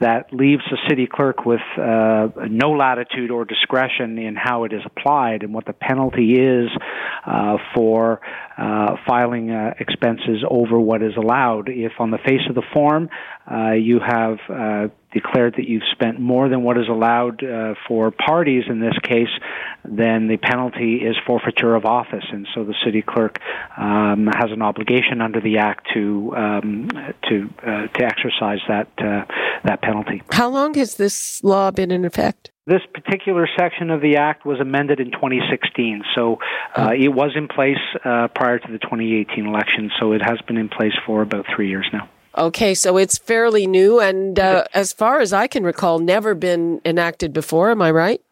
that 0.00 0.32
leaves 0.34 0.62
the 0.70 0.78
city 0.86 1.08
clerk 1.10 1.46
with 1.46 1.60
uh, 1.78 2.28
no 2.50 2.72
latitude 2.72 3.30
or 3.30 3.46
discretion 3.46 4.18
in 4.18 4.36
how 4.36 4.64
it 4.64 4.72
is 4.74 4.82
applied 4.84 5.44
and 5.44 5.54
what 5.54 5.64
the 5.64 5.72
penalty 5.72 6.34
is 6.34 6.68
uh, 7.26 7.56
for 7.74 8.20
uh, 8.58 8.96
filing 9.06 9.50
uh, 9.50 9.74
expenses 9.78 10.44
over 10.48 10.78
what 10.78 11.02
is 11.02 11.12
allowed. 11.16 11.68
If 11.68 11.92
on 11.98 12.10
the 12.10 12.18
face 12.18 12.42
of 12.50 12.54
the 12.54 12.62
form 12.72 13.08
uh, 13.50 13.72
you 13.72 13.98
have 13.98 14.38
uh, 14.48 14.88
declared 15.12 15.54
that 15.56 15.68
you've 15.68 15.82
spent 15.92 16.18
more 16.18 16.48
than 16.48 16.62
what 16.62 16.78
is 16.78 16.88
allowed 16.88 17.44
uh, 17.44 17.74
for 17.86 18.10
parties 18.10 18.64
in 18.68 18.80
this 18.80 18.98
case, 19.02 19.28
then 19.84 20.28
the 20.28 20.36
penalty 20.36 20.96
is 20.96 21.16
forfeiture 21.26 21.74
of 21.74 21.84
office. 21.84 22.24
And 22.30 22.46
so 22.54 22.64
the 22.64 22.74
city 22.84 23.02
clerk 23.02 23.38
um, 23.76 24.28
has 24.34 24.50
an 24.50 24.62
obligation 24.62 25.20
under 25.20 25.40
the 25.40 25.58
act 25.58 25.88
to 25.94 26.34
um, 26.36 26.88
to 27.28 27.50
uh, 27.62 27.86
to 27.88 28.04
exercise 28.04 28.60
that 28.68 28.88
uh, 28.98 29.24
that 29.64 29.82
penalty. 29.82 30.22
How 30.32 30.48
long 30.48 30.74
has 30.74 30.96
this 30.96 31.42
law 31.44 31.70
been 31.70 31.90
in 31.90 32.04
effect? 32.04 32.50
This 32.64 32.82
particular 32.94 33.48
section 33.58 33.90
of 33.90 34.00
the 34.00 34.16
act 34.16 34.46
was 34.46 34.60
amended 34.60 35.00
in 35.00 35.10
2016, 35.10 36.04
so 36.14 36.38
uh, 36.76 36.90
oh. 36.90 36.94
it 36.94 37.08
was 37.08 37.32
in 37.34 37.48
place 37.48 37.76
uh, 38.04 38.28
prior 38.28 38.60
to 38.60 38.72
the 38.72 38.78
2018 38.78 39.46
election. 39.46 39.90
So 39.98 40.12
it 40.12 40.22
has 40.22 40.40
been 40.46 40.56
in 40.56 40.68
place 40.68 40.92
for 41.04 41.22
about 41.22 41.46
three 41.54 41.68
years 41.68 41.88
now. 41.92 42.08
Okay, 42.36 42.74
so 42.74 42.96
it's 42.96 43.18
fairly 43.18 43.66
new, 43.66 44.00
and 44.00 44.38
uh, 44.38 44.64
as 44.72 44.92
far 44.92 45.20
as 45.20 45.32
I 45.32 45.46
can 45.46 45.64
recall, 45.64 45.98
never 45.98 46.34
been 46.34 46.80
enacted 46.84 47.32
before. 47.32 47.70
Am 47.70 47.82
I 47.82 47.90
right? 47.90 48.22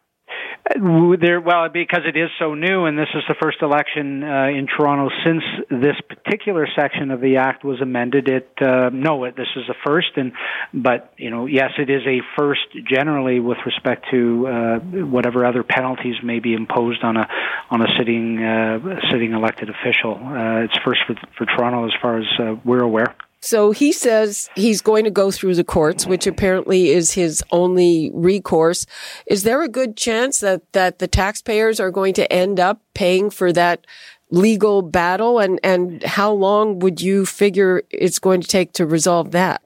There, 0.75 1.41
well, 1.41 1.69
because 1.69 2.01
it 2.05 2.17
is 2.17 2.29
so 2.39 2.53
new, 2.53 2.85
and 2.85 2.97
this 2.97 3.09
is 3.13 3.23
the 3.27 3.35
first 3.41 3.57
election 3.61 4.23
uh, 4.23 4.47
in 4.47 4.67
Toronto 4.67 5.09
since 5.25 5.43
this 5.69 5.95
particular 6.07 6.67
section 6.75 7.11
of 7.11 7.19
the 7.19 7.37
act 7.37 7.63
was 7.63 7.81
amended. 7.81 8.27
It 8.29 8.49
uh, 8.61 8.89
no, 8.93 9.25
it, 9.25 9.35
this 9.35 9.49
is 9.55 9.63
the 9.67 9.75
first, 9.85 10.09
and 10.15 10.31
but 10.73 11.13
you 11.17 11.29
know, 11.29 11.45
yes, 11.45 11.71
it 11.77 11.89
is 11.89 12.01
a 12.07 12.21
first 12.37 12.61
generally 12.89 13.39
with 13.39 13.57
respect 13.65 14.05
to 14.11 14.47
uh, 14.47 14.79
whatever 15.05 15.45
other 15.45 15.63
penalties 15.63 16.15
may 16.23 16.39
be 16.39 16.53
imposed 16.53 17.03
on 17.03 17.17
a 17.17 17.27
on 17.69 17.81
a 17.81 17.87
sitting 17.97 18.41
uh, 18.41 18.79
sitting 19.11 19.33
elected 19.33 19.69
official. 19.69 20.15
Uh, 20.15 20.63
it's 20.63 20.77
first 20.85 21.01
for, 21.05 21.15
for 21.37 21.45
Toronto 21.45 21.85
as 21.85 21.93
far 22.01 22.17
as 22.19 22.25
uh, 22.39 22.55
we're 22.63 22.83
aware. 22.83 23.15
So 23.41 23.71
he 23.71 23.91
says 23.91 24.49
he's 24.55 24.81
going 24.81 25.03
to 25.05 25.11
go 25.11 25.31
through 25.31 25.55
the 25.55 25.63
courts, 25.63 26.05
which 26.05 26.27
apparently 26.27 26.89
is 26.89 27.13
his 27.13 27.43
only 27.51 28.11
recourse. 28.13 28.85
Is 29.25 29.43
there 29.43 29.63
a 29.63 29.67
good 29.67 29.97
chance 29.97 30.41
that, 30.41 30.71
that 30.73 30.99
the 30.99 31.07
taxpayers 31.07 31.79
are 31.79 31.91
going 31.91 32.13
to 32.15 32.31
end 32.31 32.59
up 32.59 32.81
paying 32.93 33.31
for 33.31 33.51
that 33.53 33.87
legal 34.29 34.83
battle? 34.83 35.39
And, 35.39 35.59
and 35.63 36.03
how 36.03 36.31
long 36.31 36.79
would 36.79 37.01
you 37.01 37.25
figure 37.25 37.81
it's 37.89 38.19
going 38.19 38.41
to 38.41 38.47
take 38.47 38.73
to 38.73 38.85
resolve 38.85 39.31
that? 39.31 39.63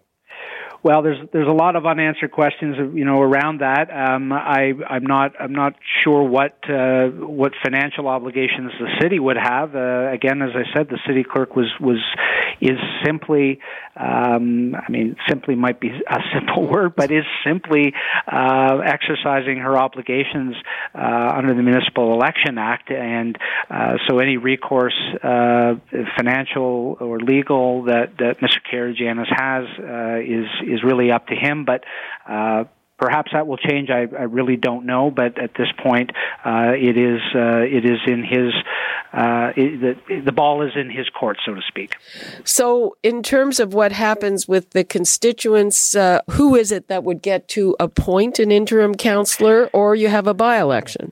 Well, 0.86 1.02
there's 1.02 1.18
there's 1.34 1.48
a 1.48 1.52
lot 1.52 1.76
of 1.76 1.88
unanswered 1.88 2.32
questions, 2.32 2.76
you 2.94 3.06
know, 3.06 3.20
around 3.20 3.62
that. 3.62 3.90
Um, 3.90 4.32
I 4.32 4.72
I'm 4.88 5.04
not 5.04 5.32
I'm 5.40 5.52
not 5.52 5.74
sure 6.04 6.22
what 6.22 6.60
uh, 6.70 7.08
what 7.08 7.54
financial 7.64 8.08
obligations 8.08 8.72
the 8.80 8.90
city 9.02 9.18
would 9.18 9.36
have. 9.36 9.76
Uh, 9.76 10.12
again, 10.14 10.44
as 10.44 10.52
I 10.54 10.72
said, 10.78 10.90
the 10.90 11.00
city 11.08 11.24
clerk 11.24 11.56
was 11.56 11.74
was 11.82 11.98
is 12.62 12.78
simply, 13.04 13.60
um, 13.96 14.76
I 14.76 14.90
mean, 14.92 15.16
simply 15.28 15.56
might 15.56 15.80
be 15.80 15.90
a 15.90 16.20
simple 16.34 16.68
word, 16.68 16.96
but 16.96 17.12
is 17.12 17.26
simply 17.46 17.94
uh, 18.32 18.78
exercising 18.86 19.58
her 19.58 19.78
obligations 19.78 20.56
uh, 20.94 21.34
under 21.36 21.54
the 21.54 21.64
Municipal 21.64 22.14
Election 22.14 22.58
Act, 22.58 22.92
and 22.92 23.38
uh, 23.70 23.94
so 24.08 24.20
any 24.20 24.38
recourse, 24.38 24.96
uh, 25.24 25.76
financial 26.16 26.98
or 27.00 27.20
legal, 27.20 27.84
that 27.86 28.18
that 28.20 28.40
Mr. 28.40 28.60
Karygiannis 28.72 29.32
has 29.36 29.66
is 30.26 30.75
is 30.76 30.84
really 30.84 31.12
up 31.12 31.28
to 31.28 31.36
him. 31.36 31.66
But 31.66 31.84
uh, 32.28 32.66
perhaps 32.98 33.32
that 33.34 33.48
will 33.48 33.58
change. 33.58 33.90
I, 33.90 34.02
I 34.02 34.24
really 34.24 34.56
don't 34.56 34.86
know. 34.86 35.12
But 35.12 35.40
at 35.40 35.54
this 35.56 35.68
point, 35.84 36.12
uh, 36.46 36.74
it 36.76 36.98
is 36.98 37.22
uh, 37.34 37.60
it 37.60 37.86
is 37.86 38.00
in 38.08 38.24
his 38.24 38.54
uh, 39.14 39.52
it, 39.56 39.98
the 40.08 40.22
the 40.22 40.32
ball 40.32 40.62
is 40.62 40.74
in 40.76 40.90
his 40.90 41.08
court, 41.10 41.38
so 41.46 41.54
to 41.54 41.62
speak. 41.68 41.96
So, 42.44 42.98
in 43.04 43.24
terms 43.24 43.60
of 43.60 43.74
what 43.74 43.92
happens 43.92 44.48
with 44.48 44.72
the 44.72 44.84
constituents, 44.84 45.96
uh, 45.96 46.20
who 46.32 46.56
is 46.56 46.72
it 46.72 46.88
that 46.88 47.04
would 47.04 47.22
get 47.22 47.48
to 47.50 47.76
appoint 47.80 48.40
an 48.40 48.52
interim 48.52 48.96
counselor, 48.96 49.70
or 49.74 49.96
you 49.96 50.10
have 50.10 50.28
a 50.28 50.34
by 50.34 50.60
election? 50.60 51.12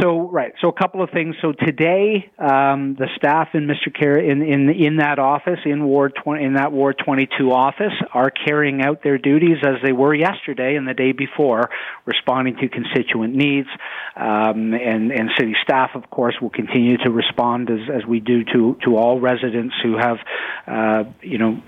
So 0.00 0.28
right, 0.30 0.52
so 0.60 0.68
a 0.68 0.72
couple 0.72 1.00
of 1.00 1.10
things. 1.10 1.36
So 1.40 1.52
today, 1.52 2.28
um, 2.38 2.96
the 2.98 3.06
staff 3.16 3.48
in 3.54 3.68
Mr. 3.68 3.94
Care 3.96 4.18
in, 4.18 4.42
in 4.42 4.68
in 4.68 4.96
that 4.96 5.20
office 5.20 5.60
in 5.64 5.84
Ward 5.84 6.14
20, 6.24 6.44
in 6.44 6.54
that 6.54 6.72
Ward 6.72 7.00
22 7.04 7.52
office 7.52 7.92
are 8.12 8.30
carrying 8.30 8.82
out 8.82 9.04
their 9.04 9.16
duties 9.16 9.58
as 9.62 9.76
they 9.84 9.92
were 9.92 10.12
yesterday 10.12 10.74
and 10.74 10.88
the 10.88 10.94
day 10.94 11.12
before, 11.12 11.70
responding 12.04 12.56
to 12.56 12.68
constituent 12.68 13.36
needs. 13.36 13.68
Um, 14.16 14.74
and 14.74 15.12
and 15.12 15.30
city 15.38 15.54
staff, 15.62 15.90
of 15.94 16.10
course, 16.10 16.34
will 16.42 16.50
continue 16.50 16.96
to 16.98 17.10
respond 17.10 17.70
as 17.70 17.88
as 17.94 18.04
we 18.04 18.18
do 18.18 18.42
to 18.44 18.76
to 18.84 18.96
all 18.96 19.20
residents 19.20 19.74
who 19.84 19.96
have, 19.96 20.18
uh, 20.66 21.04
you 21.22 21.38
know, 21.38 21.62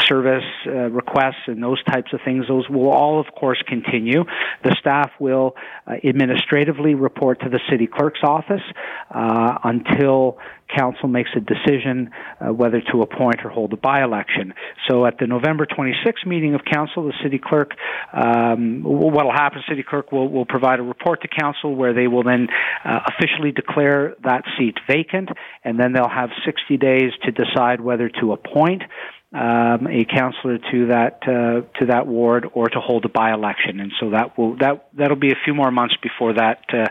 service 0.00 0.44
uh, 0.66 0.90
requests 0.90 1.46
and 1.46 1.62
those 1.62 1.82
types 1.84 2.12
of 2.12 2.20
things. 2.26 2.46
Those 2.46 2.68
will 2.68 2.90
all, 2.90 3.20
of 3.20 3.26
course, 3.34 3.62
continue. 3.66 4.24
The 4.64 4.76
staff 4.78 5.12
will 5.18 5.56
uh, 5.86 5.94
administratively 6.04 6.94
report 6.94 7.37
to 7.40 7.48
the 7.48 7.60
city 7.70 7.86
clerk's 7.86 8.20
office 8.22 8.62
uh, 9.10 9.58
until 9.64 10.38
council 10.76 11.08
makes 11.08 11.30
a 11.36 11.40
decision 11.40 12.10
uh, 12.40 12.52
whether 12.52 12.80
to 12.92 13.02
appoint 13.02 13.36
or 13.44 13.50
hold 13.50 13.72
a 13.72 13.76
by-election. 13.76 14.52
So 14.88 15.06
at 15.06 15.18
the 15.18 15.26
November 15.26 15.66
26th 15.66 16.26
meeting 16.26 16.54
of 16.54 16.60
council, 16.70 17.06
the 17.06 17.14
city 17.22 17.40
clerk, 17.42 17.72
um, 18.12 18.82
what 18.82 19.24
will 19.24 19.32
happen, 19.32 19.62
city 19.68 19.82
clerk 19.88 20.12
will, 20.12 20.28
will 20.28 20.46
provide 20.46 20.78
a 20.78 20.82
report 20.82 21.22
to 21.22 21.28
council 21.28 21.74
where 21.74 21.94
they 21.94 22.06
will 22.06 22.22
then 22.22 22.48
uh, 22.84 23.00
officially 23.06 23.52
declare 23.52 24.14
that 24.24 24.42
seat 24.58 24.76
vacant, 24.86 25.30
and 25.64 25.80
then 25.80 25.92
they'll 25.92 26.08
have 26.08 26.30
60 26.44 26.76
days 26.76 27.12
to 27.24 27.32
decide 27.32 27.80
whether 27.80 28.08
to 28.20 28.32
appoint 28.32 28.82
um, 29.32 29.86
a 29.86 30.06
councillor 30.06 30.58
to 30.70 30.86
that 30.86 31.18
uh, 31.22 31.60
to 31.78 31.86
that 31.86 32.06
ward 32.06 32.46
or 32.54 32.68
to 32.68 32.80
hold 32.80 33.04
a 33.04 33.10
by 33.10 33.32
election, 33.32 33.78
and 33.78 33.92
so 34.00 34.10
that 34.10 34.38
will 34.38 34.56
that 34.56 34.88
that'll 34.96 35.16
be 35.18 35.32
a 35.32 35.38
few 35.44 35.54
more 35.54 35.70
months 35.70 35.94
before 36.02 36.32
that 36.32 36.62
uh, 36.72 36.86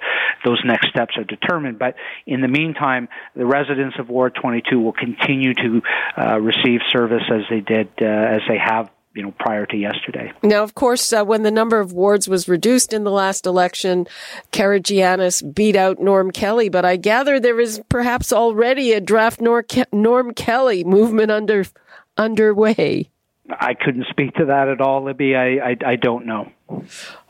those 0.45 0.61
next 0.63 0.89
steps 0.89 1.17
are 1.17 1.23
determined. 1.23 1.79
But 1.79 1.95
in 2.27 2.41
the 2.41 2.47
meantime, 2.47 3.09
the 3.35 3.45
residents 3.45 3.95
of 3.97 4.09
Ward 4.09 4.35
22 4.39 4.79
will 4.79 4.93
continue 4.93 5.55
to 5.55 5.81
uh, 6.15 6.39
receive 6.39 6.81
service 6.91 7.23
as 7.31 7.41
they 7.49 7.61
did 7.61 7.89
uh, 7.99 8.05
as 8.05 8.41
they 8.47 8.59
have 8.59 8.91
you 9.17 9.23
know, 9.23 9.33
prior 9.39 9.65
to 9.65 9.75
yesterday. 9.75 10.31
Now, 10.43 10.61
of 10.61 10.75
course, 10.75 11.11
uh, 11.11 11.23
when 11.23 11.41
the 11.41 11.49
number 11.49 11.79
of 11.79 11.91
wards 11.91 12.29
was 12.29 12.47
reduced 12.47 12.93
in 12.93 13.03
the 13.03 13.09
last 13.09 13.47
election, 13.47 14.05
Karygiannis 14.51 15.55
beat 15.55 15.75
out 15.75 15.99
Norm 15.99 16.29
Kelly. 16.29 16.69
But 16.69 16.85
I 16.85 16.97
gather 16.97 17.39
there 17.39 17.59
is 17.59 17.81
perhaps 17.89 18.31
already 18.31 18.93
a 18.93 19.01
draft 19.01 19.41
Norm 19.41 20.33
Kelly 20.35 20.83
movement 20.83 21.31
under 21.31 21.65
underway? 22.17 23.09
I 23.49 23.73
couldn't 23.73 24.07
speak 24.09 24.33
to 24.35 24.45
that 24.45 24.67
at 24.67 24.81
all, 24.81 25.05
Libby. 25.05 25.35
I, 25.35 25.69
I, 25.69 25.77
I 25.85 25.95
don't 25.95 26.25
know. 26.25 26.51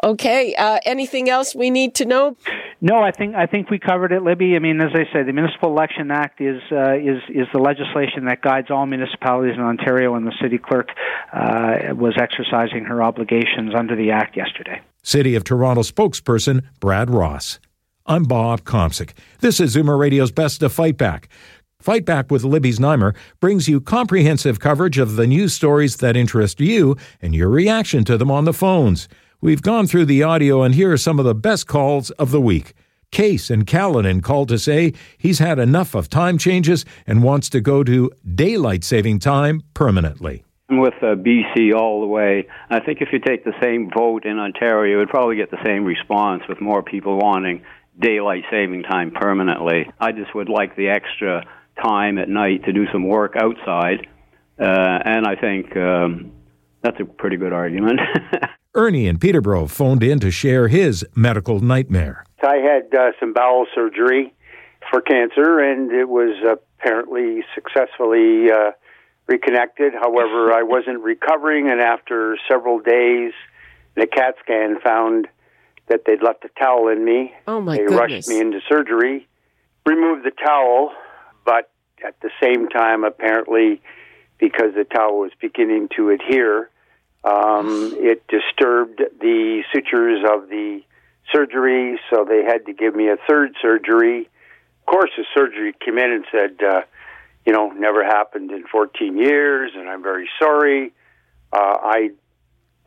Okay. 0.04 0.56
Uh, 0.56 0.80
anything 0.84 1.30
else 1.30 1.54
we 1.54 1.69
need 1.69 1.93
to 1.95 2.06
know? 2.06 2.36
No, 2.82 2.97
I 2.97 3.12
think 3.12 3.36
I 3.36 3.45
think 3.45 3.69
we 3.69 3.80
covered 3.80 4.12
it, 4.12 4.23
Libby. 4.23 4.56
I 4.56 4.60
mean, 4.60 4.82
as 4.82 4.91
I 4.93 5.12
said, 5.13 5.28
the 5.28 5.34
Municipal 5.34 5.69
Election 5.69 6.12
Act 6.12 6.41
is 6.41 6.62
uh, 6.71 6.95
is 6.95 7.21
is 7.30 7.47
the 7.54 7.60
legislation 7.60 8.26
that 8.26 8.41
guides 8.41 8.69
all 8.71 8.86
municipalities 8.86 9.56
in 9.56 9.62
Ontario, 9.62 10.15
and 10.15 10.26
the 10.26 10.34
city 10.41 10.58
clerk 10.58 10.89
uh, 11.34 11.93
was 11.95 12.15
exercising 12.19 12.86
her 12.86 13.04
obligations 13.04 13.73
under 13.76 13.95
the 13.95 14.12
act 14.12 14.36
yesterday. 14.38 14.82
City 15.04 15.36
of 15.36 15.43
Toronto 15.43 15.82
spokesperson 15.82 16.63
Brad 16.80 17.10
Ross. 17.10 17.60
I'm 18.06 18.23
Bob 18.23 18.62
Komsic. 18.62 19.12
This 19.41 19.60
is 19.60 19.76
Zoomer 19.76 20.00
Radio's 20.00 20.32
Best 20.32 20.62
to 20.62 20.69
Fight 20.69 20.97
Back. 20.97 21.28
Fight 21.80 22.06
Back 22.06 22.32
with 22.32 22.44
Libby 22.44 22.72
Znaimer 22.72 23.16
brings 23.40 23.70
you 23.70 23.80
comprehensive 23.80 24.60
coverage 24.60 24.98
of 24.98 25.16
the 25.16 25.28
news 25.28 25.54
stories 25.54 25.98
that 25.98 26.18
interest 26.18 26.60
you 26.60 26.98
and 27.22 27.36
your 27.36 27.50
reaction 27.50 28.04
to 28.06 28.18
them 28.18 28.32
on 28.32 28.46
the 28.46 28.54
phones. 28.54 29.08
We've 29.42 29.62
gone 29.62 29.86
through 29.86 30.06
the 30.06 30.24
audio, 30.24 30.63
and 30.63 30.74
here 30.74 30.92
are 30.92 30.98
some 30.98 31.20
of 31.20 31.26
the 31.26 31.36
best 31.36 31.68
calls 31.68 32.10
of 32.12 32.32
the 32.32 32.42
week. 32.42 32.74
Case 33.12 33.50
and 33.50 33.66
Caledon 33.66 34.22
called 34.22 34.50
to 34.50 34.58
say 34.58 34.94
he's 35.18 35.40
had 35.40 35.60
enough 35.60 35.94
of 35.96 36.10
time 36.10 36.38
changes 36.38 36.84
and 37.06 37.24
wants 37.24 37.48
to 37.50 37.62
go 37.62 37.84
to 37.84 38.12
daylight 38.36 38.84
saving 38.84 39.20
time 39.20 39.62
permanently. 39.74 40.44
I'm 40.70 40.82
with 40.82 40.96
uh, 41.02 41.16
BC 41.16 41.74
all 41.74 42.02
the 42.02 42.08
way. 42.08 42.48
I 42.70 42.82
think 42.82 43.00
if 43.02 43.10
you 43.13 43.20
take 43.20 43.46
the 43.46 43.54
same 43.63 43.90
vote 43.96 44.26
in 44.26 44.40
Ontario, 44.40 44.92
you 44.92 44.98
would 44.98 45.10
probably 45.10 45.38
get 45.38 45.52
the 45.52 45.63
same 45.63 45.86
response 45.86 46.44
with 46.50 46.60
more 46.60 46.84
people 46.84 47.18
wanting 47.18 47.62
daylight 47.98 48.44
saving 48.52 48.84
time 48.84 49.12
permanently. 49.12 49.90
I 50.00 50.12
just 50.12 50.36
would 50.36 50.50
like 50.50 50.76
the 50.76 50.90
extra 50.90 51.46
time 51.82 52.18
at 52.18 52.30
night 52.30 52.63
to 52.66 52.74
do 52.74 52.86
some 52.92 53.08
work 53.08 53.36
outside, 53.36 54.08
uh, 54.60 55.00
and 55.06 55.26
I 55.26 55.36
think 55.36 55.76
um, 55.78 56.32
that's 56.82 57.00
a 57.00 57.06
pretty 57.06 57.38
good 57.38 57.54
argument. 57.54 58.00
Ernie 58.76 59.08
in 59.08 59.18
Peterborough 59.18 59.68
phoned 59.68 60.04
in 60.04 60.20
to 60.20 60.30
share 60.30 60.68
his 60.68 61.06
medical 61.16 61.60
nightmare. 61.60 62.24
I 62.44 62.58
had 62.58 62.94
uh, 62.94 63.12
some 63.20 63.34
bowel 63.34 63.66
surgery 63.74 64.34
for 64.92 65.02
cancer, 65.02 65.60
and 65.60 65.92
it 65.92 66.08
was 66.08 66.38
apparently 66.46 67.44
successfully 67.56 68.52
uh, 68.52 68.72
reconnected. 69.28 69.94
However, 69.94 70.54
I 70.54 70.63
wasn't 70.63 71.02
recovering, 71.02 71.70
and 71.70 71.82
after 71.82 72.38
several 72.48 72.80
days, 72.80 73.34
the 73.96 74.08
CAT 74.08 74.36
scan 74.44 74.80
found 74.84 75.28
that 75.88 76.02
they'd 76.06 76.22
left 76.22 76.46
a 76.46 76.50
towel 76.60 76.90
in 76.90 77.04
me. 77.04 77.34
Oh 77.48 77.62
my 77.62 77.78
they 77.78 77.84
goodness! 77.86 78.00
rushed 78.00 78.28
me 78.28 78.40
into 78.40 78.60
surgery, 78.70 79.28
removed 79.86 80.26
the 80.26 80.32
towel, 80.32 80.92
but 81.48 81.72
at 82.06 82.20
the 82.20 82.30
same 82.44 82.68
time, 82.68 83.06
apparently, 83.06 83.82
because 84.38 84.76
the 84.76 84.84
towel 84.84 85.20
was 85.20 85.32
beginning 85.40 85.88
to 85.96 86.10
adhere, 86.10 86.70
um, 87.24 87.96
it 87.98 88.28
disturbed 88.28 89.02
the 89.22 89.64
sutures 89.74 90.24
of 90.30 90.50
the 90.50 90.82
surgery, 91.34 92.00
so 92.10 92.26
they 92.28 92.44
had 92.44 92.66
to 92.66 92.74
give 92.74 92.94
me 92.94 93.08
a 93.08 93.16
third 93.30 93.56
surgery. 93.62 94.30
Of 94.82 94.86
course, 94.86 95.10
the 95.18 95.26
surgery 95.34 95.74
came 95.84 95.98
in 95.98 96.12
and 96.12 96.26
said, 96.32 96.64
uh, 96.64 96.82
you 97.46 97.54
know, 97.54 97.70
never 97.70 98.04
happened 98.04 98.52
in 98.52 98.66
14 98.68 99.18
years, 99.18 99.72
and 99.74 99.88
I'm 99.90 100.04
very 100.04 100.30
sorry. 100.38 100.92
Uh, 101.54 101.78
I 101.82 102.10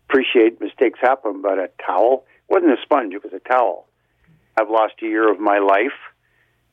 appreciate 0.07 0.61
mistakes 0.61 0.99
happen, 1.01 1.41
but 1.41 1.59
a 1.59 1.71
towel 1.85 2.25
it 2.49 2.53
wasn't 2.53 2.79
a 2.79 2.83
sponge; 2.83 3.15
it 3.15 3.25
was 3.25 3.33
a 3.33 3.49
towel. 3.49 3.87
I've 4.59 4.69
lost 4.69 4.95
a 5.03 5.07
year 5.07 5.33
of 5.33 5.41
my 5.41 5.61
life 5.61 5.97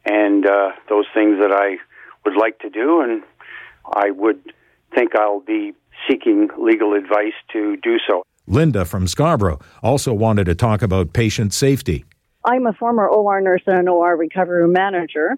and 0.07 0.45
uh, 0.45 0.71
those 0.89 1.05
things 1.13 1.37
that 1.39 1.51
I 1.51 1.77
would 2.25 2.37
like 2.37 2.59
to 2.59 2.69
do, 2.69 3.01
and 3.01 3.23
I 3.85 4.11
would 4.11 4.53
think 4.95 5.15
I'll 5.15 5.41
be 5.41 5.73
seeking 6.09 6.49
legal 6.57 6.93
advice 6.93 7.33
to 7.53 7.77
do 7.77 7.97
so. 8.07 8.23
Linda 8.47 8.85
from 8.85 9.07
Scarborough 9.07 9.59
also 9.83 10.13
wanted 10.13 10.45
to 10.45 10.55
talk 10.55 10.81
about 10.81 11.13
patient 11.13 11.53
safety. 11.53 12.05
I'm 12.45 12.65
a 12.65 12.73
former 12.73 13.07
OR 13.07 13.41
nurse 13.41 13.63
and 13.67 13.77
an 13.77 13.87
OR 13.89 14.15
recovery 14.15 14.67
manager, 14.67 15.35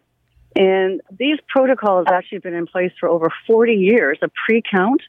and 0.56 1.02
these 1.18 1.40
protocols 1.48 2.06
have 2.08 2.16
actually 2.16 2.40
been 2.40 2.54
in 2.54 2.68
place 2.68 2.92
for 3.00 3.10
over 3.10 3.30
40 3.48 3.74
years 3.74 4.20
a 4.22 4.30
pre 4.46 4.62
count 4.70 5.02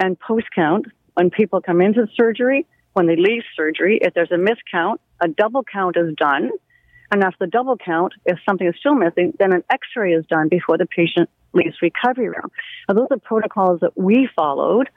and 0.00 0.18
post 0.18 0.46
count 0.54 0.86
when 1.14 1.28
people 1.28 1.60
come 1.60 1.82
into 1.82 2.06
surgery, 2.16 2.66
when 2.94 3.06
they 3.06 3.16
leave 3.16 3.42
surgery. 3.54 3.98
If 4.00 4.14
there's 4.14 4.32
a 4.32 4.36
miscount, 4.36 4.96
a 5.20 5.28
double 5.28 5.62
count 5.62 5.96
is 5.98 6.14
done 6.16 6.50
and 7.12 7.22
after 7.22 7.44
the 7.44 7.46
double 7.46 7.76
count, 7.76 8.14
if 8.24 8.38
something 8.48 8.66
is 8.66 8.74
still 8.80 8.94
missing, 8.94 9.34
then 9.38 9.52
an 9.52 9.62
x-ray 9.70 10.12
is 10.14 10.24
done 10.26 10.48
before 10.48 10.78
the 10.78 10.86
patient 10.86 11.28
leaves 11.52 11.76
recovery 11.82 12.28
room. 12.28 12.50
Now, 12.88 12.94
those 12.94 13.08
are 13.10 13.18
protocols 13.18 13.80
that 13.80 13.96
we 13.96 14.28
followed. 14.34 14.88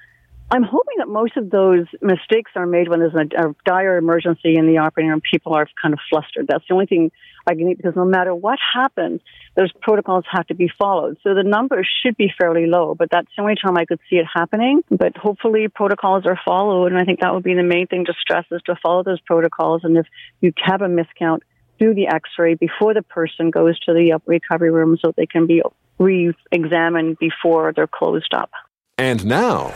I'm 0.49 0.63
hoping 0.63 0.93
that 0.99 1.09
most 1.09 1.35
of 1.37 1.49
those 1.49 1.87
mistakes 2.01 2.51
are 2.55 2.65
made 2.65 2.87
when 2.87 2.99
there's 2.99 3.15
a, 3.15 3.49
a 3.49 3.55
dire 3.65 3.97
emergency 3.97 4.55
in 4.55 4.67
the 4.67 4.77
operating 4.77 5.09
room. 5.09 5.21
People 5.29 5.55
are 5.55 5.67
kind 5.81 5.93
of 5.93 5.99
flustered. 6.09 6.45
That's 6.47 6.63
the 6.69 6.75
only 6.75 6.85
thing 6.85 7.11
I 7.47 7.55
can 7.55 7.67
eat 7.67 7.77
because 7.77 7.95
no 7.95 8.05
matter 8.05 8.33
what 8.33 8.59
happens, 8.73 9.21
those 9.57 9.71
protocols 9.81 10.23
have 10.31 10.47
to 10.47 10.55
be 10.55 10.71
followed. 10.77 11.17
So 11.23 11.33
the 11.33 11.43
numbers 11.43 11.89
should 12.01 12.15
be 12.15 12.31
fairly 12.37 12.67
low, 12.67 12.95
but 12.95 13.09
that's 13.11 13.27
the 13.35 13.41
only 13.41 13.55
time 13.55 13.75
I 13.75 13.85
could 13.85 13.99
see 14.09 14.17
it 14.17 14.25
happening. 14.33 14.83
But 14.89 15.17
hopefully 15.17 15.67
protocols 15.67 16.25
are 16.25 16.39
followed. 16.45 16.91
And 16.91 16.97
I 17.01 17.03
think 17.03 17.19
that 17.21 17.33
would 17.33 17.43
be 17.43 17.55
the 17.55 17.63
main 17.63 17.87
thing 17.87 18.05
to 18.05 18.13
stress 18.21 18.45
is 18.51 18.61
to 18.67 18.75
follow 18.81 19.03
those 19.03 19.19
protocols. 19.21 19.81
And 19.83 19.97
if 19.97 20.05
you 20.39 20.53
have 20.63 20.81
a 20.81 20.87
miscount, 20.87 21.39
do 21.79 21.93
the 21.93 22.07
x-ray 22.07 22.55
before 22.55 22.93
the 22.93 23.01
person 23.03 23.51
goes 23.51 23.79
to 23.81 23.93
the 23.93 24.19
recovery 24.25 24.71
room 24.71 24.97
so 25.03 25.13
they 25.15 25.25
can 25.25 25.47
be 25.47 25.61
re-examined 25.99 27.17
before 27.19 27.73
they're 27.73 27.87
closed 27.87 28.33
up. 28.33 28.51
And 28.97 29.25
now, 29.25 29.69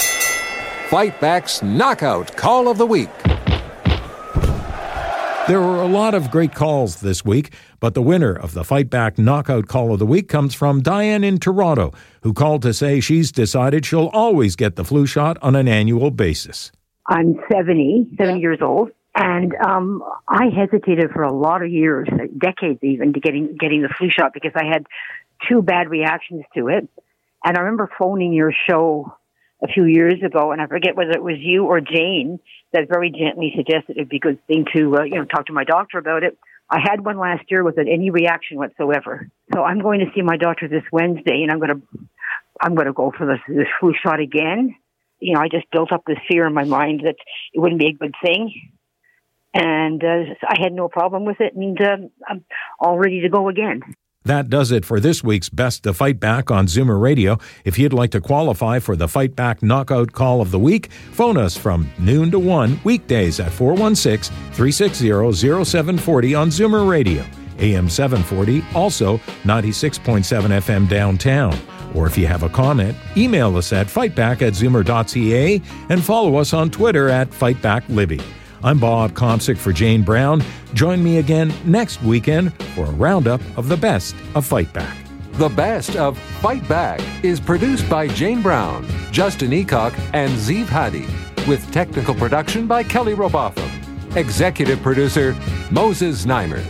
Fight 0.90 1.20
Back's 1.20 1.62
Knockout 1.62 2.36
Call 2.36 2.68
of 2.68 2.78
the 2.78 2.86
Week. 2.86 3.10
There 5.48 5.60
were 5.60 5.82
a 5.82 5.88
lot 5.88 6.14
of 6.14 6.30
great 6.30 6.54
calls 6.54 7.02
this 7.02 7.26
week, 7.26 7.54
but 7.80 7.96
the 7.96 8.04
winner 8.04 8.34
of 8.34 8.54
the 8.54 8.64
Fight 8.64 8.90
Back 8.90 9.18
Knockout 9.18 9.68
Call 9.68 9.92
of 9.92 9.98
the 9.98 10.06
Week 10.06 10.28
comes 10.28 10.54
from 10.54 10.82
Diane 10.82 11.24
in 11.24 11.40
Toronto, 11.40 11.92
who 12.22 12.34
called 12.34 12.62
to 12.62 12.74
say 12.74 13.00
she's 13.00 13.32
decided 13.32 13.84
she'll 13.84 14.12
always 14.14 14.56
get 14.56 14.76
the 14.76 14.86
flu 14.86 15.08
shot 15.08 15.40
on 15.42 15.56
an 15.56 15.68
annual 15.68 16.12
basis. 16.12 16.72
I'm 17.08 17.40
70, 17.52 18.12
70 18.16 18.40
years 18.40 18.60
old, 18.62 18.92
and 19.20 19.54
um, 19.56 20.02
I 20.30 20.46
hesitated 20.46 21.12
for 21.12 21.24
a 21.24 21.34
lot 21.34 21.62
of 21.62 21.70
years, 21.70 22.08
decades 22.38 22.80
even, 22.82 23.12
to 23.12 23.20
getting 23.20 23.58
getting 23.60 23.82
the 23.82 23.90
flu 23.90 24.10
shot 24.10 24.32
because 24.34 24.54
I 24.56 24.64
had 24.66 24.86
two 25.48 25.62
bad 25.62 25.90
reactions 25.90 26.46
to 26.56 26.70
it. 26.70 26.88
And 27.44 27.58
I 27.58 27.60
remember 27.60 27.90
phoning 28.00 28.32
your 28.32 28.54
show 28.70 29.14
a 29.62 29.68
few 29.68 29.84
years 29.84 30.24
ago, 30.26 30.54
and 30.54 30.62
I 30.62 30.68
forget 30.68 30.96
whether 30.96 31.12
it 31.12 31.22
was 31.22 31.36
you 31.38 31.66
or 31.66 31.82
Jane 31.82 32.40
that 32.72 32.88
very 32.88 33.12
gently 33.12 33.52
suggested 33.58 33.98
it'd 33.98 34.08
be 34.08 34.18
a 34.18 34.20
good 34.22 34.48
thing 34.48 34.66
to 34.74 35.00
uh, 35.00 35.04
you 35.04 35.16
know 35.16 35.26
talk 35.26 35.48
to 35.48 35.54
my 35.54 35.66
doctor 35.66 35.98
about 35.98 36.24
it. 36.24 36.38
I 36.70 36.80
had 36.82 37.04
one 37.04 37.18
last 37.18 37.44
year 37.50 37.62
without 37.62 37.88
any 37.90 38.12
reaction 38.12 38.58
whatsoever. 38.58 39.28
So 39.54 39.64
I'm 39.64 39.82
going 39.82 40.00
to 40.00 40.06
see 40.16 40.22
my 40.22 40.38
doctor 40.38 40.70
this 40.70 40.84
Wednesday, 40.94 41.42
and 41.44 41.52
I'm 41.52 41.60
going 41.60 41.82
to 41.82 41.82
I'm 42.62 42.74
going 42.74 42.88
to 42.88 42.94
go 42.94 43.12
for 43.18 43.28
this, 43.28 43.40
this 43.50 43.68
flu 43.82 43.94
shot 44.02 44.22
again. 44.22 44.76
You 45.20 45.34
know, 45.34 45.42
I 45.42 45.50
just 45.50 45.70
built 45.72 45.92
up 45.92 46.04
this 46.08 46.20
fear 46.30 46.48
in 46.48 46.54
my 46.54 46.64
mind 46.64 47.02
that 47.04 47.16
it 47.54 47.60
wouldn't 47.60 47.82
be 47.82 47.88
a 47.88 47.94
good 47.94 48.14
thing, 48.24 48.54
and 49.54 50.04
uh, 50.04 50.34
I 50.48 50.62
had 50.62 50.74
no 50.74 50.88
problem 50.88 51.26
with 51.26 51.38
it, 51.40 51.56
and 51.56 51.80
uh, 51.82 51.98
I'm 52.28 52.46
all 52.80 52.98
ready 52.98 53.22
to 53.22 53.30
go 53.30 53.50
again. 53.50 53.82
That 54.26 54.50
does 54.50 54.72
it 54.72 54.86
for 54.86 55.00
this 55.00 55.24
week's 55.24 55.50
Best 55.50 55.84
to 55.84 55.94
Fight 55.94 56.20
Back 56.20 56.52
on 56.52 56.68
Zoomer 56.68 57.02
Radio. 57.02 57.40
If 57.64 57.80
you'd 57.80 57.94
like 57.94 58.12
to 58.12 58.22
qualify 58.22 58.80
for 58.80 58.96
the 58.96 59.08
Fight 59.08 59.36
Back 59.36 59.64
Knockout 59.64 60.12
Call 60.12 60.42
of 60.42 60.52
the 60.52 60.60
Week, 60.60 60.92
phone 60.92 61.38
us 61.38 61.58
from 61.58 61.90
noon 61.98 62.30
to 62.32 62.40
1 62.40 62.82
weekdays 62.84 63.40
at 63.40 63.52
416 63.52 64.36
360 64.52 65.08
0740 65.64 66.36
on 66.36 66.50
Zoomer 66.50 66.88
Radio, 66.88 67.26
AM 67.60 67.90
740, 67.90 68.64
also 68.76 69.18
96.7 69.46 70.24
FM 70.24 70.90
downtown. 70.90 71.58
Or 71.96 72.06
if 72.06 72.18
you 72.18 72.28
have 72.28 72.44
a 72.44 72.50
comment, 72.50 72.96
email 73.18 73.58
us 73.58 73.74
at 73.74 73.88
fightback 73.88 74.42
at 74.42 74.54
zoomer.ca 74.54 75.62
and 75.90 76.04
follow 76.04 76.36
us 76.36 76.54
on 76.54 76.70
Twitter 76.70 77.10
at 77.10 77.30
FightbackLibby. 77.32 78.22
I'm 78.62 78.78
Bob 78.78 79.14
Komsic 79.14 79.58
for 79.58 79.72
Jane 79.72 80.04
Brown. 80.04 80.44
Join 80.74 81.02
me 81.02 81.20
again 81.20 81.54
next 81.64 82.04
weekend 82.04 82.54
for 82.76 82.86
a 82.88 82.92
roundup 82.92 83.40
of 83.58 83.70
the 83.70 83.78
best 83.78 84.16
of 84.36 84.46
Fight 84.46 84.72
Back. 84.74 84.98
The 85.34 85.48
best 85.48 85.96
of 85.96 86.18
Fight 86.42 86.68
Back 86.68 87.00
is 87.24 87.40
produced 87.40 87.90
by 87.90 88.10
Jane 88.10 88.42
Brown, 88.42 88.86
Justin 89.14 89.52
Eacock, 89.52 89.98
and 90.14 90.34
Zeev 90.34 90.66
Hadi, 90.66 91.08
with 91.48 91.72
technical 91.72 92.14
production 92.14 92.68
by 92.68 92.84
Kelly 92.84 93.14
Robotham. 93.14 93.72
Executive 94.18 94.82
producer 94.82 95.38
Moses 95.72 96.26
Znaimer. 96.26 96.62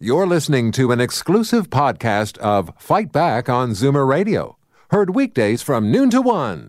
You're 0.00 0.26
listening 0.26 0.72
to 0.72 0.90
an 0.90 1.00
exclusive 1.00 1.70
podcast 1.70 2.36
of 2.38 2.72
Fight 2.78 3.12
Back 3.12 3.48
on 3.48 3.70
Zoomer 3.70 4.08
Radio, 4.08 4.58
heard 4.90 5.14
weekdays 5.14 5.62
from 5.62 5.92
noon 5.92 6.10
to 6.10 6.20
one. 6.20 6.68